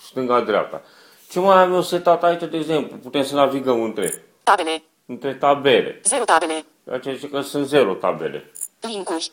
stânga-dreapta. 0.00 0.82
Ce 1.30 1.38
mai 1.38 1.56
am 1.56 1.72
eu 1.72 1.82
setat 1.82 2.22
aici, 2.24 2.40
de 2.50 2.56
exemplu? 2.56 2.96
Putem 2.96 3.24
să 3.24 3.34
navigăm 3.34 3.82
între, 3.82 4.24
Tabele. 4.42 4.82
între 5.06 5.34
tabele. 5.34 6.00
0 6.04 6.24
tabele. 6.24 6.64
Aceea 6.90 7.14
zice 7.14 7.28
că 7.28 7.40
sunt 7.40 7.66
zero 7.66 7.94
tabele. 7.94 8.50
Linkuri. 8.80 9.30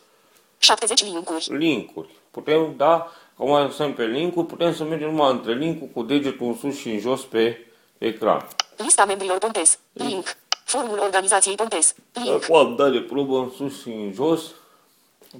70 0.57 1.03
linkuri. 1.03 1.47
Linkuri. 1.57 2.09
Putem, 2.31 2.73
da, 2.77 3.11
acum 3.39 3.71
sunt 3.71 3.95
pe 3.95 4.05
linkuri, 4.05 4.45
putem 4.47 4.73
să 4.75 4.83
mergem 4.83 5.09
numai 5.09 5.31
între 5.31 5.53
linkuri 5.53 5.93
cu 5.93 6.01
degetul 6.03 6.45
în 6.47 6.57
sus 6.57 6.77
și 6.77 6.89
în 6.89 6.99
jos 6.99 7.21
pe 7.25 7.57
ecran. 7.97 8.47
Lista 8.77 9.05
membrilor 9.05 9.37
Pontes. 9.37 9.79
Link. 9.93 10.37
Forumul 10.65 10.99
organizației 10.99 11.55
Pontes. 11.55 11.95
Link. 12.13 12.43
Acum 12.43 12.55
am 12.55 12.75
dat 12.75 12.91
de 12.91 12.99
probă 12.99 13.37
în 13.37 13.49
sus 13.57 13.81
și 13.81 13.87
în 13.89 14.11
jos 14.13 14.41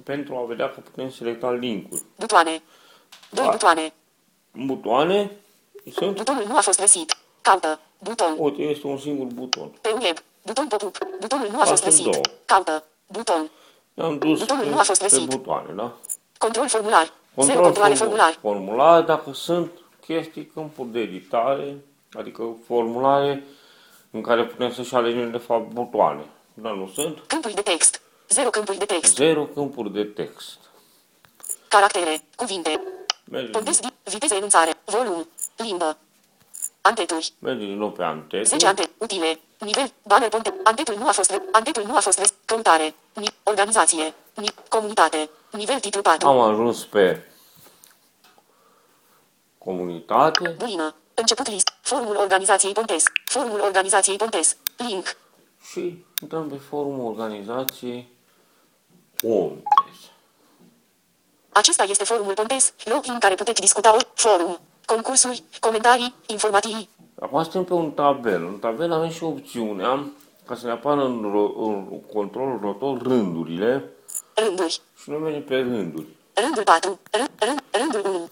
pentru 0.04 0.36
a 0.36 0.44
vedea 0.44 0.70
că 0.70 0.80
putem 0.80 1.10
selecta 1.10 1.50
linkuri. 1.50 2.02
Butoane. 2.18 2.62
2 3.30 3.44
Da. 3.44 3.50
butoane. 3.50 3.92
Butoane 4.52 5.30
sunt, 5.94 6.16
Butonul 6.16 6.44
nu 6.48 6.56
a 6.56 6.60
fost 6.60 6.80
găsit. 6.80 7.16
Caută. 7.40 7.80
Buton. 7.98 8.34
uite, 8.38 8.62
este 8.62 8.86
un 8.86 8.98
singur 8.98 9.26
buton. 9.26 9.68
Pe 9.80 9.88
web. 10.02 10.16
Buton 10.46 10.66
pop-up. 10.68 10.98
Butonul 11.20 11.48
nu 11.50 11.60
a 11.60 11.64
fost 11.64 11.70
Asta 11.72 11.90
sunt 11.90 12.06
găsit. 12.06 12.22
două. 12.22 12.36
Caută. 12.44 12.84
Buton. 13.06 13.50
I-am 13.94 14.18
dus 14.18 14.38
Butonul 14.38 14.64
pe, 14.64 14.70
nu 14.70 14.78
a 14.78 14.82
fost 14.82 15.00
pe 15.02 15.06
găsit. 15.10 15.28
butoane, 15.28 15.72
da? 15.74 15.96
Control 16.38 16.68
formular. 16.68 17.12
0 17.36 17.46
Control 17.46 17.62
controle 17.62 17.94
formular. 17.94 18.32
formular. 18.32 18.38
formular, 18.40 19.02
dacă 19.02 19.32
sunt 19.32 19.70
chestii, 20.06 20.46
câmpuri 20.46 20.88
de 20.88 21.00
editare, 21.00 21.76
adică 22.12 22.56
formulare 22.66 23.44
în 24.10 24.20
care 24.22 24.44
putem 24.46 24.72
să-și 24.72 24.94
alegem 24.94 25.30
de 25.30 25.36
fapt 25.38 25.68
butoane. 25.72 26.24
Dar 26.54 26.72
nu 26.72 26.90
sunt. 26.94 27.18
Câmpuri 27.26 27.54
de 27.54 27.60
text. 27.60 28.00
0 28.28 28.50
câmpuri 28.50 28.78
de 28.78 28.84
text. 28.84 29.14
Zero 29.14 29.44
câmpuri 29.44 29.92
de 29.92 30.04
text. 30.04 30.58
Caractere. 31.68 32.20
Cuvinte. 32.36 32.82
Mergem, 33.30 33.50
Pontes. 33.50 33.80
vi- 33.80 34.10
Viteză 34.10 34.34
enunțare. 34.34 34.72
Volum. 34.84 35.28
Limbă. 35.56 35.96
Anteturi. 36.80 37.32
mergem 37.38 37.66
din 37.66 37.76
nou 37.78 37.90
pe 37.90 38.02
antet. 38.02 38.46
10 38.46 38.66
ante, 38.66 38.90
utile, 38.98 39.38
nivel, 39.58 39.92
banner 40.06 40.28
ponte, 40.28 40.54
antetul 40.64 40.94
nu 40.98 41.08
a 41.08 41.10
fost, 41.12 41.30
re- 41.30 41.42
antetul 41.52 41.82
nu 41.86 41.96
a 41.96 42.00
fost, 42.00 42.18
res- 42.18 42.34
căutare, 42.44 42.94
ni, 43.14 43.26
organizație, 43.42 44.14
ni, 44.40 44.48
comunitate, 44.68 45.30
nivel 45.50 45.80
titlu 45.80 46.00
4, 46.02 46.28
Am 46.28 46.38
ajuns 46.40 46.84
pe 46.84 47.24
comunitate. 49.58 50.54
buină, 50.58 50.94
început 51.14 51.48
list, 51.48 51.72
forumul 51.80 52.16
organizației 52.16 52.72
Pontes, 52.72 53.04
forumul 53.24 53.60
organizației 53.60 54.16
Pontes, 54.16 54.56
link, 54.76 55.16
și 55.70 56.04
intrăm 56.22 56.48
pe 56.48 56.56
forumul 56.56 57.06
organizației 57.10 58.12
Pontes. 59.16 59.98
acesta 61.52 61.82
este 61.82 62.04
forumul 62.04 62.34
Pontes, 62.34 62.72
loc 62.84 63.06
în 63.06 63.18
care 63.18 63.34
puteți 63.34 63.60
discuta 63.60 63.94
ori, 63.94 64.06
forum, 64.14 64.58
concursuri, 64.86 65.42
comentarii, 65.60 66.14
informații, 66.26 66.88
Acum 67.20 67.42
suntem 67.42 67.64
pe 67.64 67.72
un 67.74 67.90
tabel. 67.90 68.46
În 68.46 68.58
tabel 68.58 68.92
avem 68.92 69.10
și 69.10 69.22
opțiunea 69.24 70.04
ca 70.46 70.54
să 70.54 70.66
ne 70.66 70.72
apară 70.72 71.04
în, 71.04 71.20
ro- 71.20 71.54
în 71.56 72.00
controlul 72.12 72.58
rotor 72.62 73.02
rândurile 73.02 73.90
rânduri, 74.44 74.80
și 75.02 75.10
noi 75.10 75.18
mergem 75.18 75.42
pe 75.42 75.54
rânduri. 75.54 76.06
rândul 76.34 76.62
4, 76.62 76.98
rând, 77.10 77.30
rând, 77.38 77.60
rândul 77.70 78.02
1, 78.04 78.30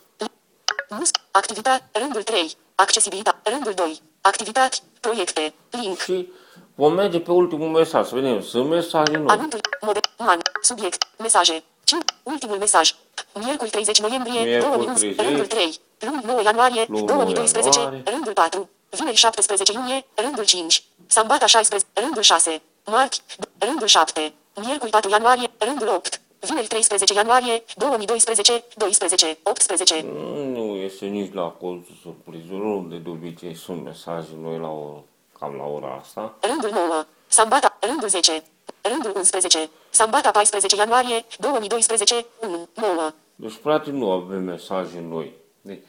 mus, 0.88 1.10
activitate, 1.30 1.84
rândul 1.92 2.22
3, 2.22 2.56
accesibilitate, 2.74 3.50
rândul 3.50 3.72
2, 3.72 4.00
activitate, 4.20 4.76
proiecte, 5.00 5.54
link, 5.70 5.98
Și 5.98 6.28
vom 6.74 6.92
merge 6.94 7.20
pe 7.20 7.30
ultimul 7.30 7.68
mesaj, 7.68 8.06
să 8.06 8.14
vedem, 8.14 8.42
sunt 8.42 8.68
mesaje 8.68 9.16
noi. 9.16 9.26
Anunțul, 9.28 9.60
model, 9.80 10.02
man, 10.18 10.40
subiect, 10.62 11.06
mesaje, 11.18 11.62
5, 11.84 12.02
ultimul 12.22 12.56
mesaj, 12.58 12.94
miercuri 13.34 13.70
30 13.70 14.00
noiembrie, 14.00 14.42
Miercuri 14.42 14.70
2011, 14.70 15.22
30, 15.22 15.26
rândul 15.26 15.46
3, 15.46 15.80
luni 15.98 16.22
9 16.24 16.42
ianuarie, 16.42 16.84
luni 16.88 17.04
9 17.04 17.22
2012, 17.22 17.78
ianuarie. 17.78 18.02
rândul 18.06 18.32
4, 18.32 18.68
vineri 18.90 19.16
17 19.16 19.72
iunie, 19.72 20.04
rândul 20.14 20.44
5, 20.44 20.84
sambata 21.06 21.46
16, 21.46 21.86
rândul 21.92 22.22
6, 22.22 22.62
marți, 22.84 23.22
rândul 23.58 23.86
7, 23.86 24.32
miercuri 24.64 24.90
4 24.90 25.10
ianuarie, 25.10 25.50
rândul 25.58 25.88
8, 25.88 26.20
vineri 26.40 26.66
13 26.66 27.14
ianuarie, 27.14 27.62
2012, 27.76 28.64
12, 28.76 29.38
18, 29.42 30.04
Nu 30.52 30.74
este 30.74 31.06
nici 31.06 31.34
la 31.34 31.48
colțul 31.48 31.94
surprizilor, 32.02 32.60
unde 32.60 32.96
de 32.96 33.10
obicei 33.10 33.54
sunt 33.54 33.84
mesaje 33.84 34.28
noi 34.42 34.58
la 34.58 34.68
o, 34.68 35.02
cam 35.38 35.54
la 35.54 35.64
ora 35.64 35.98
asta. 36.00 36.34
rândul 36.40 36.70
9, 36.70 37.04
sambata, 37.26 37.78
rândul 37.80 38.08
10, 38.08 38.42
rândul 38.82 39.12
11, 39.16 39.70
sambata 39.90 40.30
14 40.30 40.76
ianuarie, 40.76 41.24
2012, 41.38 42.26
1, 42.40 42.68
9. 42.74 43.12
Deci, 43.34 43.54
practic, 43.54 43.92
nu 43.92 44.10
avem 44.10 44.42
mesaje 44.42 45.04
noi. 45.08 45.32
Deci, 45.60 45.80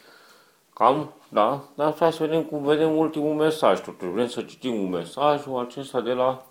cam, 0.74 1.14
da, 1.30 1.64
dar 1.76 1.96
hai 2.00 2.12
să 2.12 2.24
vedem 2.24 2.44
cum 2.44 2.64
vedem 2.64 2.98
ultimul 2.98 3.34
mesaj. 3.34 3.82
Totuși, 3.82 4.12
vrem 4.12 4.28
să 4.28 4.42
citim 4.42 4.74
un 4.74 4.90
mesajul 4.90 5.60
acesta 5.60 6.02
de 6.02 6.12
la 6.12 6.46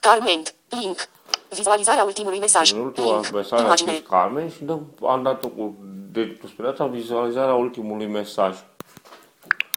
Carment. 0.00 0.54
Link. 0.68 1.08
Vizualizarea 1.48 2.04
ultimului 2.04 2.38
mesaj. 2.38 2.72
în 2.72 2.78
ultimul 2.80 3.12
Link. 3.12 3.30
mesaj 3.30 3.58
a 3.60 3.62
Imagine. 3.64 3.92
scris 3.92 4.08
Carmen 4.08 4.50
și 4.50 4.64
dăm, 4.64 4.94
am 5.06 5.22
dat 5.22 5.40
cu 5.40 5.76
degetul 6.12 6.48
spre 6.48 6.64
data 6.64 6.86
vizualizarea 6.86 7.54
ultimului 7.54 8.06
mesaj. 8.06 8.56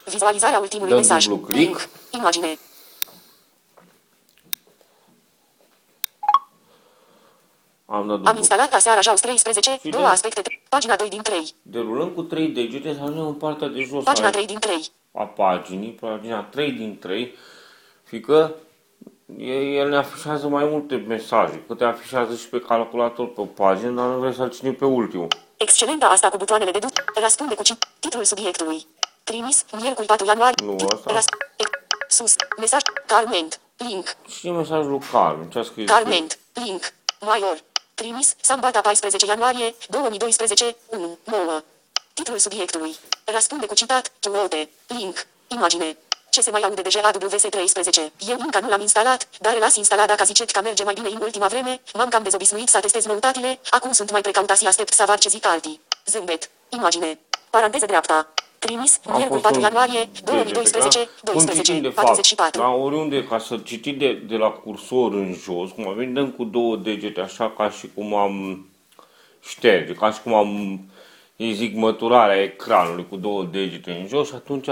Vizualizarea 0.04 0.58
ultimului 0.58 0.90
Dăm 0.92 1.00
mesaj. 1.00 1.24
dublu 1.26 1.46
click. 1.46 1.58
Link. 1.78 1.88
Imagine. 2.10 2.58
Am 7.86 8.06
dat 8.06 8.16
Am 8.16 8.22
dublu. 8.22 8.38
instalat 8.38 8.72
aseară 8.72 9.00
JAWS 9.02 9.20
13, 9.20 9.78
Și 9.80 9.88
două 9.88 10.04
de- 10.04 10.10
aspecte. 10.10 10.42
Pagina 10.68 10.96
2 10.96 11.08
din 11.08 11.22
3. 11.22 11.54
Derulăm 11.62 12.08
cu 12.10 12.22
trei 12.22 12.48
degete 12.48 12.94
să 12.94 13.00
ajungem 13.02 13.26
în 13.26 13.34
partea 13.34 13.68
de 13.68 13.82
jos 13.82 14.04
Pagina 14.04 14.26
a, 14.26 14.30
3 14.30 14.46
din 14.46 14.58
3. 14.58 14.86
a 15.12 15.24
paginii, 15.24 15.90
pagina 15.90 16.42
3 16.42 16.72
din 16.72 16.98
3, 16.98 17.34
fiindcă 18.04 18.54
e- 18.54 18.63
el 19.38 19.88
ne 19.88 19.96
afișează 19.96 20.46
mai 20.48 20.64
multe 20.64 20.94
mesaje. 21.08 21.62
Câte 21.66 21.84
afișează 21.84 22.34
și 22.36 22.48
pe 22.48 22.60
calculator 22.60 23.26
pe 23.32 23.40
o 23.40 23.44
pagină, 23.44 23.90
dar 23.90 24.06
nu 24.06 24.18
vrem 24.18 24.34
să-l 24.34 24.50
citim 24.50 24.74
pe 24.74 24.84
ultimul. 24.84 25.28
Excelenta 25.56 26.06
asta 26.06 26.28
cu 26.30 26.36
butoanele 26.36 26.70
de 26.70 26.78
dus. 26.78 26.90
Răspunde 27.22 27.54
cu 27.54 27.62
cit- 27.62 27.88
titlul 28.00 28.24
subiectului. 28.24 28.86
Trimis, 29.24 29.64
miercuri 29.80 30.06
4 30.06 30.26
ianuarie. 30.26 30.64
Nu, 30.66 30.76
asta. 30.94 31.12
Răs- 31.12 31.24
e- 31.56 31.64
sus. 32.08 32.34
Mesaj. 32.58 32.80
Carment. 33.06 33.60
Link. 33.76 34.16
Și 34.28 34.50
mesajul 34.50 34.90
lui 34.90 35.00
Carmen, 35.12 35.48
ce 35.50 35.58
a 35.58 35.62
scris? 35.62 35.90
Carment. 35.90 36.38
Link. 36.52 36.92
Maior. 37.20 37.56
Trimis, 37.94 38.36
sambata 38.40 38.80
14 38.80 39.26
ianuarie, 39.26 39.74
2012, 39.88 40.76
1, 40.86 41.18
9. 41.24 41.60
Titlul 42.12 42.38
subiectului. 42.38 42.94
Răspunde 43.24 43.66
cu 43.66 43.74
citat, 43.74 44.12
note, 44.32 44.68
link, 44.86 45.26
imagine. 45.48 45.96
Ce 46.34 46.40
se 46.40 46.50
mai 46.50 46.62
aude 46.62 46.82
de 46.82 46.88
GAWS 46.92 47.42
13? 47.50 48.12
Eu 48.28 48.36
încă 48.38 48.60
nu 48.60 48.68
l-am 48.68 48.80
instalat, 48.80 49.28
dar 49.40 49.56
las 49.58 49.76
instalat 49.76 50.06
dacă 50.06 50.24
ziceți 50.24 50.52
că 50.52 50.60
merge 50.62 50.84
mai 50.84 50.94
bine 50.94 51.08
în 51.08 51.20
ultima 51.20 51.46
vreme, 51.46 51.80
m-am 51.94 52.08
cam 52.08 52.22
dezobișnuit 52.22 52.68
să 52.68 52.80
testez 52.80 53.04
noutatele, 53.06 53.58
acum 53.70 53.92
sunt 53.92 54.10
mai 54.10 54.20
precaută 54.20 54.54
și 54.54 54.66
aștept 54.66 54.92
să 54.92 55.04
vad 55.06 55.18
ce 55.18 55.28
zic 55.28 55.46
alții. 55.46 55.80
Zâmbet. 56.06 56.50
Imagine. 56.68 57.18
Paranteză 57.50 57.86
dreapta. 57.86 58.28
Trimis, 58.58 59.00
Am 59.06 59.16
miercuri 59.16 59.40
fost 59.40 59.54
4 59.54 59.58
un 59.58 59.64
ianuarie, 59.64 60.08
degete, 60.12 60.24
2012, 60.24 60.98
da? 60.98 61.32
Cum 61.32 61.44
12, 61.44 61.72
citim, 61.72 61.82
de 61.82 61.88
fapt, 61.88 62.06
44. 62.06 62.60
la 62.60 62.68
oriunde, 62.68 63.24
ca 63.24 63.38
să 63.38 63.56
citim 63.64 63.98
de, 63.98 64.12
de 64.12 64.36
la 64.36 64.50
cursor 64.50 65.12
în 65.12 65.34
jos, 65.42 65.70
cum 65.70 65.88
avem, 65.88 66.12
dăm 66.12 66.30
cu 66.30 66.44
două 66.44 66.76
degete, 66.76 67.20
așa 67.20 67.50
ca 67.50 67.70
și 67.70 67.90
cum 67.94 68.14
am 68.14 68.66
șterge, 69.40 69.92
ca 69.92 70.10
și 70.10 70.20
cum 70.22 70.34
am 70.34 70.80
îi 71.36 71.52
zic 71.52 71.74
măturarea 71.74 72.42
ecranului 72.42 73.06
cu 73.08 73.16
două 73.16 73.44
degete 73.44 73.90
în 73.90 74.06
jos 74.06 74.28
și 74.28 74.34
atunci 74.34 74.68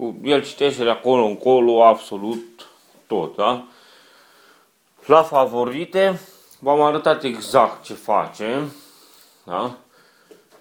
cu, 0.00 0.16
el 0.22 0.44
citește 0.44 0.84
de 0.84 0.90
acolo 0.90 1.24
încolo 1.24 1.84
absolut 1.84 2.68
tot, 3.06 3.36
da? 3.36 3.64
La 5.06 5.22
favorite 5.22 6.20
v-am 6.58 6.80
arătat 6.80 7.22
exact 7.22 7.82
ce 7.82 7.94
face, 7.94 8.72
da? 9.44 9.76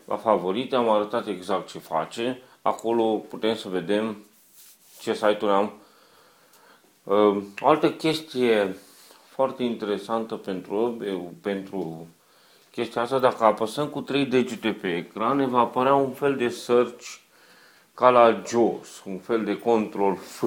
La 0.06 0.16
favorite 0.16 0.76
am 0.76 0.90
arătat 0.90 1.28
exact 1.28 1.68
ce 1.68 1.80
face. 1.80 2.42
Acolo 2.62 3.04
putem 3.04 3.56
să 3.56 3.68
vedem 3.70 4.26
ce 5.02 5.14
site-uri 5.14 5.52
am. 5.52 5.74
Uh, 7.04 7.44
altă 7.60 7.92
chestie 7.92 8.78
foarte 9.30 9.64
interesantă 9.64 10.36
pentru, 10.36 10.98
pentru 11.42 12.08
chestia 12.72 13.02
asta, 13.02 13.20
dacă 13.20 13.44
apăsăm 13.44 13.88
cu 13.88 14.02
3 14.02 14.26
degete 14.26 14.72
pe 14.72 14.96
ecran, 14.96 15.38
ne 15.38 15.46
va 15.46 15.60
apărea 15.60 15.94
un 15.94 16.12
fel 16.12 16.36
de 16.36 16.50
search 16.50 17.06
ca 18.00 18.10
la 18.10 18.42
JAWS, 18.48 18.88
un 19.06 19.18
fel 19.18 19.44
de 19.44 19.60
control 19.60 20.16
F 20.16 20.44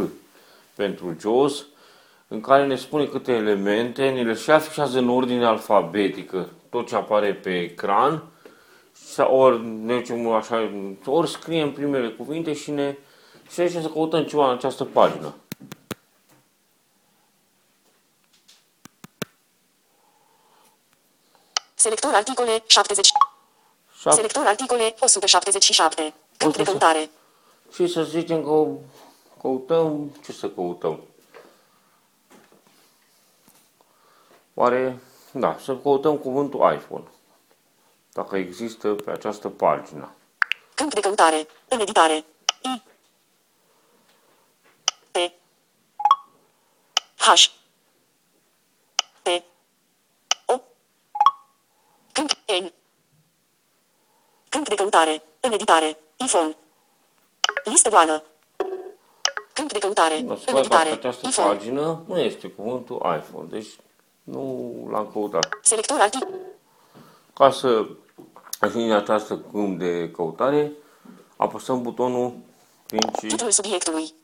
pentru 0.74 1.16
JAWS, 1.20 1.64
în 2.28 2.40
care 2.40 2.66
ne 2.66 2.76
spune 2.76 3.04
câte 3.04 3.32
elemente, 3.32 4.10
ne 4.10 4.22
le 4.22 4.34
și 4.34 4.50
afișează 4.50 4.98
în 4.98 5.08
ordine 5.08 5.46
alfabetică 5.46 6.48
tot 6.70 6.88
ce 6.88 6.94
apare 6.94 7.34
pe 7.34 7.60
ecran, 7.60 8.24
ori, 9.16 9.64
ne 9.64 10.02
așa, 10.34 10.70
ori 11.04 11.30
scriem 11.30 11.72
primele 11.72 12.08
cuvinte 12.08 12.52
și 12.54 12.70
ne 12.70 12.96
și 13.50 13.70
să 13.70 13.88
căutăm 13.88 14.24
ceva 14.24 14.48
în 14.48 14.56
această 14.56 14.84
pagină. 14.84 15.34
Selector 21.74 22.14
articole 22.14 22.62
70. 22.66 23.08
Șap- 23.08 24.12
Selector 24.12 24.46
articole 24.46 24.94
177. 25.00 26.14
Câmp 26.36 26.56
de 26.56 26.62
căutare. 26.62 27.10
Și 27.72 27.86
să 27.86 28.02
zicem 28.02 28.42
că 28.44 28.66
căutăm, 29.40 30.16
ce 30.24 30.32
să 30.32 30.50
căutăm? 30.50 31.00
Oare, 34.54 35.00
da, 35.32 35.56
să 35.58 35.76
căutăm 35.76 36.18
cuvântul 36.18 36.72
iPhone. 36.72 37.04
Dacă 38.12 38.36
există 38.36 38.94
pe 38.94 39.10
această 39.10 39.48
pagină. 39.48 40.12
Câmp 40.74 40.94
de 40.94 41.00
căutare. 41.00 41.46
În 41.68 41.80
editare. 41.80 42.24
I. 42.62 42.82
P. 45.10 45.16
H. 47.16 47.50
P. 49.22 49.26
O. 50.46 50.60
Câmp 52.12 52.30
N. 52.30 52.72
Câmp 54.48 54.68
de 54.68 54.74
căutare. 54.74 55.22
În 55.40 55.52
editare. 55.52 55.98
iPhone. 56.16 56.56
Listă 57.64 57.90
goală. 57.90 58.24
Câmp 59.52 59.72
de 59.72 59.78
căutare. 59.78 60.16
În 60.16 60.56
editare. 60.56 60.88
Pe 60.88 60.94
această 60.94 61.28
iPhone. 61.28 61.48
pagină 61.48 62.02
nu 62.06 62.18
este 62.18 62.48
cuvântul 62.48 62.96
iPhone, 62.96 63.48
deci 63.50 63.68
nu 64.22 64.72
l-am 64.90 65.10
căutat. 65.12 65.48
Selector 65.62 66.00
articol. 66.00 66.28
Ca 67.34 67.50
să 67.50 67.86
în 68.60 68.92
această 68.92 69.38
câmp 69.50 69.78
de 69.78 70.10
căutare, 70.10 70.72
apăsăm 71.36 71.82
butonul 71.82 72.34
Titlul 73.20 73.50
subiectului. 73.50 74.14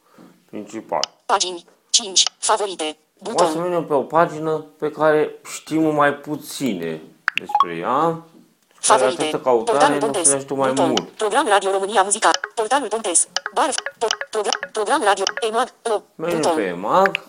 principal. 0.51 1.01
Pagini. 1.27 1.65
5. 1.91 2.23
Favorite. 2.39 2.97
Buton. 3.23 3.47
O 3.47 3.49
să 3.49 3.59
venim 3.59 3.85
pe 3.85 3.93
o 3.95 4.03
pagină 4.03 4.65
pe 4.79 4.91
care 4.91 5.35
știm 5.45 5.95
mai 5.95 6.15
puține 6.15 7.03
despre 7.35 7.77
ea. 7.77 8.23
Favorite. 8.81 9.21
Această 9.23 9.41
căutare 9.41 9.99
nu 9.99 10.23
se 10.23 10.39
știu 10.41 10.55
mai 10.55 10.69
Buton. 10.69 10.87
mult. 10.87 11.09
Program 11.09 11.47
Radio 11.49 11.71
România 11.71 12.03
Muzica. 12.03 12.31
Portalul 12.55 12.89
Pontes. 12.89 13.29
Bar. 13.55 13.71
Program, 14.31 14.53
program 14.73 15.03
Radio. 15.03 15.25
EMAG. 15.49 15.73
Lo. 15.83 16.03
Mergem 16.15 16.55
pe 16.55 16.63
EMAG. 16.63 17.27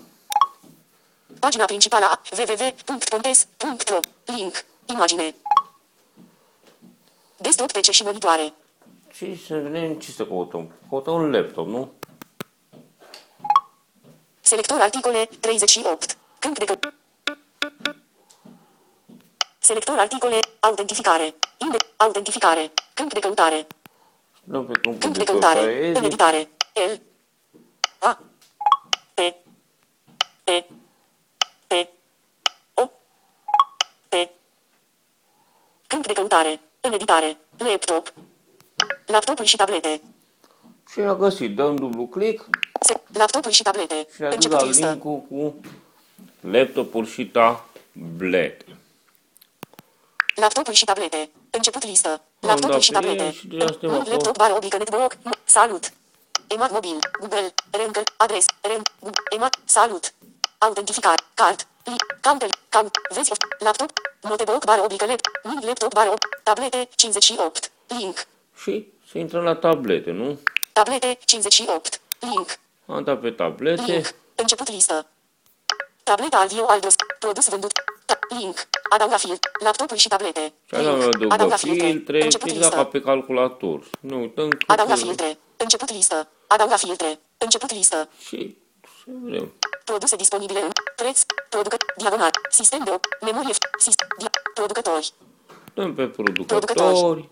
Pagina 1.40 1.66
principală 1.66 2.06
a 2.06 2.22
www.pontes.ro 2.38 4.00
Link. 4.26 4.66
Imagine. 4.86 5.36
Desktop 7.38 7.72
PC 7.72 7.90
și 7.90 8.04
monitoare. 8.04 8.54
Și 9.14 9.46
să 9.46 9.54
vedem 9.54 9.94
ce 9.94 10.12
să 10.12 10.26
căutăm. 10.26 10.72
Căutăm 10.90 11.14
un 11.14 11.32
laptop, 11.32 11.68
nu? 11.68 11.92
Selector 14.42 14.80
articole 14.82 15.30
38. 15.40 16.18
Câmp 16.40 16.58
de 16.60 16.66
căutare. 16.66 16.94
Selector 19.70 19.98
articole. 19.98 20.40
Autentificare. 20.60 21.34
Inde. 21.58 21.78
Autentificare. 21.98 22.72
Câmp 22.94 23.14
de 23.14 23.20
căutare. 23.20 23.68
Dăm 24.44 24.66
pe 24.66 24.72
câmpul 24.72 25.00
Câmp 25.00 25.18
de 25.18 25.24
căutare. 25.24 25.92
În 25.98 26.04
editare. 26.04 26.50
L. 26.74 27.02
A. 28.00 28.20
P. 29.14 29.20
P. 30.44 30.50
P. 31.68 31.72
O. 32.74 32.86
P. 34.10 34.14
Câmp 35.88 36.08
de 36.08 36.14
căutare. 36.14 36.60
În 36.82 36.94
editare. 36.94 37.38
Laptop. 37.58 38.14
Laptopul 39.06 39.46
și 39.46 39.56
tablete. 39.56 40.02
Și 40.92 41.00
l-a 41.00 41.16
găsit. 41.16 41.56
Dăm 41.56 41.76
dublu 41.76 42.08
click. 42.08 42.50
Laptopul 43.14 43.52
și 43.52 43.64
tablete. 43.64 44.08
Și 44.16 44.24
a 44.24 44.30
dat 44.30 44.76
link-ul 44.76 45.22
cu 45.30 45.56
laptopul 46.42 47.06
și 47.06 47.26
tablete. 47.26 48.69
Laptopul 50.40 50.74
și 50.74 50.86
tablete. 50.86 51.30
Început 51.50 51.86
listă. 51.86 52.22
Laptopul 52.40 52.80
și 52.80 52.92
tablete. 52.92 53.36
Laptop 54.06 54.38
bar 54.38 54.52
oblică 54.52 54.78
network. 54.78 55.18
Salut. 55.44 55.92
EMAG 56.48 56.72
mobil. 56.72 56.98
Google. 57.20 57.54
Renkel. 57.72 58.04
Adres. 58.18 58.46
Rem. 58.62 58.82
EMAG. 59.30 59.54
Salut. 59.66 60.14
Autentificare. 60.58 61.24
Card. 61.34 61.68
Counter. 62.22 62.50
Count. 62.70 62.92
Vezi. 63.10 63.32
Laptop. 63.60 63.92
Notebook 64.22 64.66
bar 64.66 64.80
oblică 64.84 65.06
lap. 65.06 65.20
Link 65.44 65.64
laptop 65.64 65.94
bar 65.94 66.14
Tablete 66.44 66.90
58. 66.96 67.72
Link. 67.88 68.28
Și 68.62 68.88
să 69.12 69.18
intrăm 69.18 69.44
la 69.44 69.56
tablete, 69.56 70.12
nu? 70.12 70.40
Tablete 70.74 71.18
58. 71.26 72.02
Link. 72.20 72.60
Am 72.86 73.04
dat 73.04 73.20
pe 73.20 73.32
tablete. 73.32 73.92
Link. 73.92 74.16
Început 74.36 74.70
listă. 74.70 75.06
Tableta 76.04 76.38
Alvio 76.38 76.66
Aldos. 76.68 76.94
Produs 77.20 77.50
vândut. 77.50 77.72
Link. 78.30 78.68
Adauga 78.90 79.18
filtre. 79.18 79.52
Laptopul 79.64 79.98
și 79.98 80.08
tablete. 80.08 80.54
Și 80.66 80.76
adauga 81.30 81.56
filtre. 81.56 82.28
Filtre 82.30 82.70
ca 82.70 82.86
pe 82.86 83.02
calculator. 83.02 83.84
Ne 84.00 84.16
uităm. 84.16 84.50
Adauga 84.68 84.96
filtre. 84.96 85.38
Început 85.58 85.92
listă. 85.92 86.28
Adauga 86.48 86.76
filtre. 86.76 87.20
Început 87.38 87.74
listă. 87.74 88.10
Și 88.28 88.58
să 89.04 89.12
vedem. 89.24 89.54
Produse 89.86 90.16
disponibile 90.16 90.62
în 90.62 90.72
preț, 90.96 91.22
producă, 91.50 91.78
diagonal, 91.98 92.32
sistem 92.50 92.84
de 92.84 93.00
memorie, 93.22 93.54
sistem, 93.78 94.08
dia, 94.18 94.30
producători. 94.54 95.14
Dăm 95.74 95.94
pe 95.96 96.08
producători. 96.08 96.66
producători. 96.66 97.30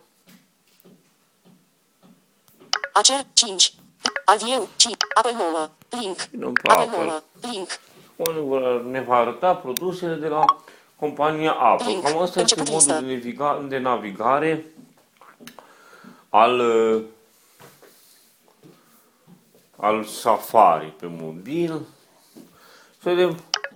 Acer 2.94 3.26
5. 3.34 3.74
Alvieu 4.26 4.68
5. 4.76 4.96
Apple 5.14 5.32
9. 5.32 5.70
Link. 5.90 6.20
Apple 6.64 7.06
9. 7.06 7.22
Link. 7.52 7.80
Ne 8.84 9.02
va 9.02 9.16
arăta 9.16 9.56
produsele 9.56 10.16
de 10.16 10.28
la 10.28 10.46
compania 11.00 11.52
Apple. 11.52 11.88
Link. 11.88 12.04
Cam 12.04 12.22
asta 12.22 12.40
este 12.40 12.64
modul 12.72 12.82
de, 12.86 13.14
naviga, 13.14 13.66
de 13.68 13.78
navigare 13.78 14.66
al 16.30 16.62
al 19.78 20.04
Safari 20.04 20.94
pe 21.00 21.08
mobil. 21.10 21.82
Să 23.02 23.10
vedem. 23.10 23.30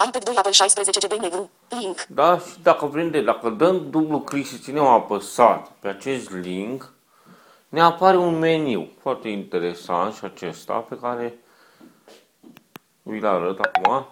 iPad 0.08 0.24
2 0.24 0.36
Apple 0.36 0.52
16 0.52 1.08
GB 1.08 1.22
negru. 1.22 1.50
Link. 1.70 2.06
Da, 2.08 2.38
și 2.38 2.62
dacă 2.64 2.86
prinde, 2.86 3.22
dacă 3.22 3.50
dăm 3.50 3.90
dublu 3.90 4.20
click 4.20 4.48
și 4.48 4.60
ținem 4.60 4.86
apăsat 4.86 5.72
pe 5.80 5.88
acest 5.88 6.32
link, 6.32 6.94
ne 7.70 7.82
apare 7.82 8.18
un 8.18 8.40
meniu 8.40 8.90
foarte 9.02 9.30
interesant 9.30 10.14
și 10.14 10.26
acesta 10.26 10.74
pe 10.74 10.98
care 11.02 11.38
vi-l 13.02 13.26
arăt 13.26 13.60
acum. 13.60 14.06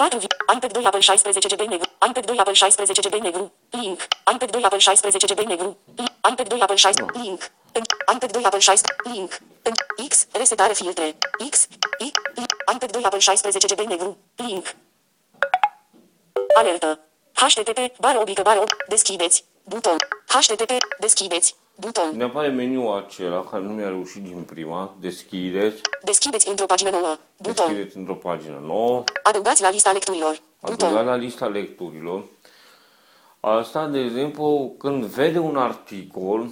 4. 0.00 0.16
iPad 0.56 0.72
2 0.72 0.86
Apple 0.86 1.00
16 1.00 1.48
GB 1.48 1.68
negru. 1.68 1.86
iPad 2.08 2.24
2 2.24 2.38
Apple 2.38 2.54
16 2.54 3.00
GB 3.04 3.20
negru. 3.20 3.52
Link. 3.70 4.08
iPad 4.34 4.50
2 4.50 4.64
Apple 4.64 4.78
16 4.78 5.26
GB 5.26 5.40
negru. 5.46 5.76
iPad 6.30 6.48
2 6.48 6.60
Apple 6.62 6.76
16 6.76 7.22
link. 7.22 7.50
iPad 8.14 8.30
2 8.32 8.44
Apple 8.44 8.60
16 8.60 8.96
link. 9.12 9.40
X 10.08 10.26
resetare 10.32 10.72
filtre. 10.72 11.16
X 11.50 11.68
I 11.98 12.12
iPad 12.74 12.90
2 12.90 13.04
Apple 13.04 13.18
16 13.18 13.74
GB 13.74 13.80
negru. 13.88 14.16
Link. 14.36 14.74
Alertă. 16.54 17.00
HTTP, 17.34 17.98
bară 17.98 18.18
oblică, 18.18 18.42
bară, 18.42 18.64
deschideți, 18.88 19.44
buton, 19.64 19.96
HTTP, 20.26 20.72
deschideți, 20.98 21.56
buton. 21.80 22.16
Ne 22.16 22.24
apare 22.24 22.48
meniul 22.48 22.96
acela 22.96 23.44
care 23.44 23.62
nu 23.62 23.72
mi-a 23.72 23.88
reușit 23.88 24.22
din 24.22 24.42
prima, 24.42 24.94
deschideți. 25.00 25.80
Deschideți 26.04 26.48
într-o 26.48 26.66
pagină 26.66 26.90
nouă, 26.90 27.16
buton. 27.36 27.66
Deschideți 27.66 27.96
într-o 27.96 28.14
pagină 28.14 28.62
nouă. 28.62 29.04
Adăugați 29.22 29.62
la 29.62 29.70
lista 29.70 29.92
lecturilor, 29.92 30.40
buton. 30.60 30.74
Adăugați 30.74 31.06
la 31.06 31.16
lista 31.16 31.46
lecturilor. 31.46 32.24
Asta, 33.40 33.86
de 33.86 33.98
exemplu, 33.98 34.74
când 34.78 35.04
vede 35.04 35.38
un 35.38 35.56
articol 35.56 36.48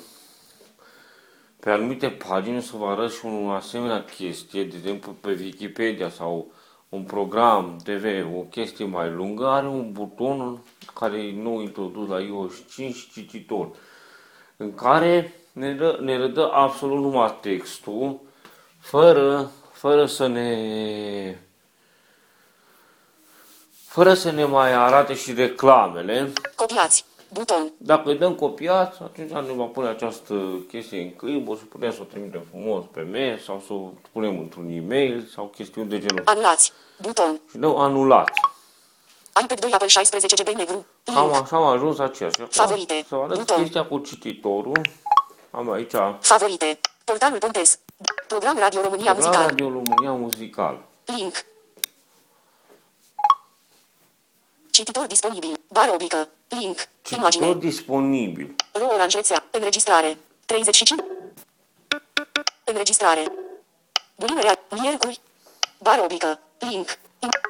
pe 1.60 1.70
anumite 1.70 2.08
pagini 2.08 2.62
să 2.62 2.76
vă 2.76 2.86
arăt 2.86 3.12
și 3.12 3.20
o 3.24 3.50
asemenea 3.50 4.04
chestie, 4.04 4.64
de 4.64 4.76
exemplu 4.76 5.12
pe 5.12 5.38
Wikipedia 5.40 6.10
sau 6.10 6.50
un 6.88 7.02
program 7.02 7.76
TV, 7.84 8.04
o 8.36 8.40
chestie 8.40 8.84
mai 8.84 9.10
lungă, 9.10 9.46
are 9.46 9.66
un 9.66 9.92
buton 9.92 10.62
care 10.94 11.18
e 11.18 11.42
nou 11.42 11.60
introdus 11.60 12.08
la 12.08 12.20
iOS 12.20 12.52
5, 12.70 13.08
cititor, 13.12 13.70
în 14.61 14.74
care 14.74 15.34
ne, 15.52 15.72
dă, 15.72 15.98
ne 16.00 16.16
redă 16.16 16.50
absolut 16.52 17.02
numai 17.02 17.38
textul, 17.40 18.20
fără, 18.80 19.50
fără 19.72 20.06
să 20.06 20.26
ne 20.26 21.38
fără 23.86 24.14
să 24.14 24.30
ne 24.30 24.44
mai 24.44 24.72
arate 24.72 25.14
și 25.14 25.32
reclamele. 25.32 26.32
Copiați. 26.56 27.04
Buton. 27.32 27.72
Dacă 27.76 28.09
îi 28.11 28.18
dăm 28.18 28.34
copiat, 28.34 29.00
atunci 29.02 29.30
ne 29.30 29.52
va 29.52 29.64
pune 29.64 29.88
această 29.88 30.34
chestie 30.68 31.00
în 31.00 31.11
clip, 31.11 31.48
o 31.48 31.54
să 31.54 31.64
putem 31.64 31.92
să 31.92 31.98
o 32.00 32.04
trimitem 32.04 32.42
frumos 32.50 32.84
pe 32.92 33.06
mail 33.11 33.38
sau 33.38 33.62
să 33.66 33.72
o 33.72 33.90
punem 34.12 34.38
într-un 34.38 34.68
e-mail 34.70 35.28
sau 35.34 35.46
chestiuni 35.46 35.88
de 35.88 35.98
genul. 35.98 36.22
Anulați. 36.24 36.72
Buton. 37.02 37.40
Și 37.50 37.59
dăm 37.59 37.76
anulat. 37.76 38.30
iPad 39.43 39.61
2 39.61 39.72
Apple 39.72 39.86
16 39.89 40.43
GB 40.43 40.49
negru. 40.57 40.86
Am 41.05 41.14
Link. 41.30 41.34
așa 41.43 41.57
am 41.57 41.62
ajuns 41.64 41.99
aceea. 41.99 42.30
Și 42.30 42.41
acum 42.41 42.51
Favorite. 42.51 43.05
Să 43.09 43.14
vă 43.14 43.22
arăt 43.22 43.39
Buton. 43.39 43.62
chestia 43.62 43.84
cu 43.86 43.99
cititorul. 43.99 44.80
Am 45.51 45.70
aici 45.70 45.93
Favorite. 46.20 46.80
Portalul 47.05 47.39
Pontes. 47.39 47.78
Program 48.28 48.59
Radio 48.59 48.80
România 48.80 49.05
la 49.05 49.12
Muzical. 49.12 49.43
Radio 49.49 49.68
România 49.68 50.12
Muzical. 50.12 50.84
Link. 51.05 51.45
Cititor 54.70 55.07
disponibil. 55.07 55.61
Bară 55.68 55.93
oblică. 55.93 56.28
Link. 56.49 56.76
Cititor 57.03 57.18
Imagine. 57.18 57.55
disponibil. 57.55 58.55
Ro 58.72 58.86
oranj 58.86 59.14
rețea. 59.14 59.45
Înregistrare. 59.51 60.18
35. 60.47 61.01
Înregistrare. 62.64 63.32
Buline 64.16 64.41
real. 64.41 64.59
Miercuri. 64.70 65.20
Bară 65.78 66.03
oblică. 66.03 66.41
Link. 66.59 66.99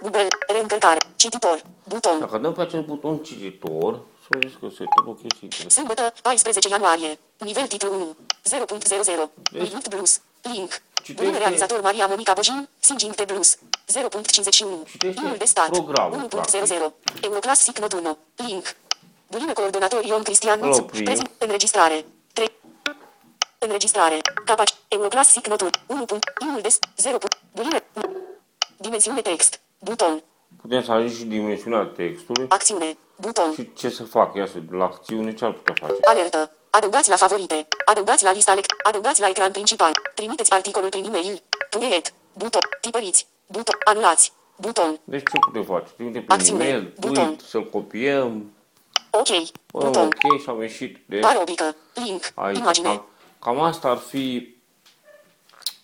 Google. 0.03 0.29
Reîncărcare. 0.47 0.99
Cititor. 1.17 1.63
Buton. 1.89 2.19
Dacă 2.19 2.39
dăm 2.39 2.53
pe 2.53 2.61
acest 2.61 2.83
buton 2.85 3.19
cititor, 3.19 3.93
să 4.23 4.27
vedeți 4.29 4.55
că 4.61 4.67
se 4.77 4.85
tot 4.95 5.07
o 5.07 5.13
chestie 5.13 5.39
interesantă. 5.43 5.75
Sâmbătă, 5.75 6.13
14 6.23 6.69
ianuarie. 6.69 7.19
Nivel 7.39 7.67
titlu 7.67 7.93
1. 7.95 8.17
0.00. 8.43 9.31
Deci- 9.53 9.63
Minut 9.63 9.89
Blues. 9.89 10.21
Link. 10.43 10.71
Citește- 10.95 11.13
Buline 11.23 11.39
realizator 11.39 11.81
Maria 11.81 12.07
Monica 12.07 12.33
Bojin. 12.33 12.69
Singing 12.81 13.15
the 13.15 13.25
Blues. 13.25 13.59
0.51. 13.87 14.85
Citește 14.91 15.21
Numul 15.21 15.37
de 15.37 15.45
stat. 15.45 15.69
programul, 15.71 16.19
1.00. 16.19 16.93
Euroclassic 17.23 17.79
Notuno. 17.79 18.17
Link. 18.37 18.77
Buline 19.31 19.53
coordonator 19.53 20.05
Ion 20.05 20.23
Cristian 20.23 20.59
Îl 20.61 20.67
Nuțu. 20.67 20.81
oprim. 20.81 21.05
Prezent. 21.05 21.31
Înregistrare. 21.39 22.05
3. 22.33 22.51
Înregistrare. 23.59 24.19
Capac. 24.45 24.67
Euroclassic 24.89 25.47
Notul. 25.47 25.71
1. 25.87 26.05
Numul 26.41 26.61
de 26.61 26.69
0. 26.97 27.19
Buline. 27.55 27.85
Dimensiune 28.77 29.21
text. 29.21 29.61
Buton. 29.79 30.23
Putem 30.63 30.83
să 30.83 30.93
ajungem 30.93 31.17
și 31.17 31.25
dimensiunea 31.25 31.85
textului 31.85 32.47
Acțiune. 32.49 32.97
Buton. 33.21 33.53
și 33.53 33.73
ce 33.73 33.89
să 33.89 34.05
fac. 34.05 34.35
Ia 34.37 34.47
să, 34.47 34.59
la 34.71 34.85
acțiune 34.85 35.35
ce 35.35 35.45
ar 35.45 35.53
putea 35.53 35.75
face. 35.87 35.99
Alertă. 36.05 36.51
Adăugați 36.71 37.09
la 37.09 37.17
favorite. 37.17 37.69
Adăugați 37.85 38.25
la 38.25 38.33
lista 38.33 38.55
lect. 38.55 38.73
Adăugați 38.83 39.21
la 39.21 39.29
ecran 39.29 39.51
principal. 39.51 39.91
Trimiteți 40.15 40.53
articolul 40.53 40.89
prin 40.89 41.05
e-mail. 41.05 41.43
Purelet. 41.71 42.13
Buton. 42.33 42.61
Tipăriți. 42.81 43.27
Buton. 43.47 43.75
Anulați. 43.85 44.33
Buton. 44.57 45.01
Deci 45.05 45.23
ce 45.31 45.39
putem 45.41 45.65
face? 45.65 45.87
Trimite 45.97 46.19
prin 46.21 46.33
Acțiune. 46.33 46.65
e-mail, 46.65 46.93
Buton. 47.01 47.25
tweet, 47.25 47.41
să-l 47.41 47.69
copiem, 47.71 48.53
Ok. 49.11 49.29
Bă, 49.73 49.85
Buton. 49.85 50.05
ok, 50.07 50.41
și 50.41 50.49
am 50.49 50.61
ieșit 50.61 50.99
de 51.07 51.19
Bară 51.19 51.39
oblică. 51.41 51.77
Link. 51.95 52.33
aici. 52.35 52.59
Imagine. 52.59 52.89
Cam, 52.89 53.07
cam 53.39 53.61
asta 53.61 53.89
ar 53.89 53.97
fi 53.97 54.55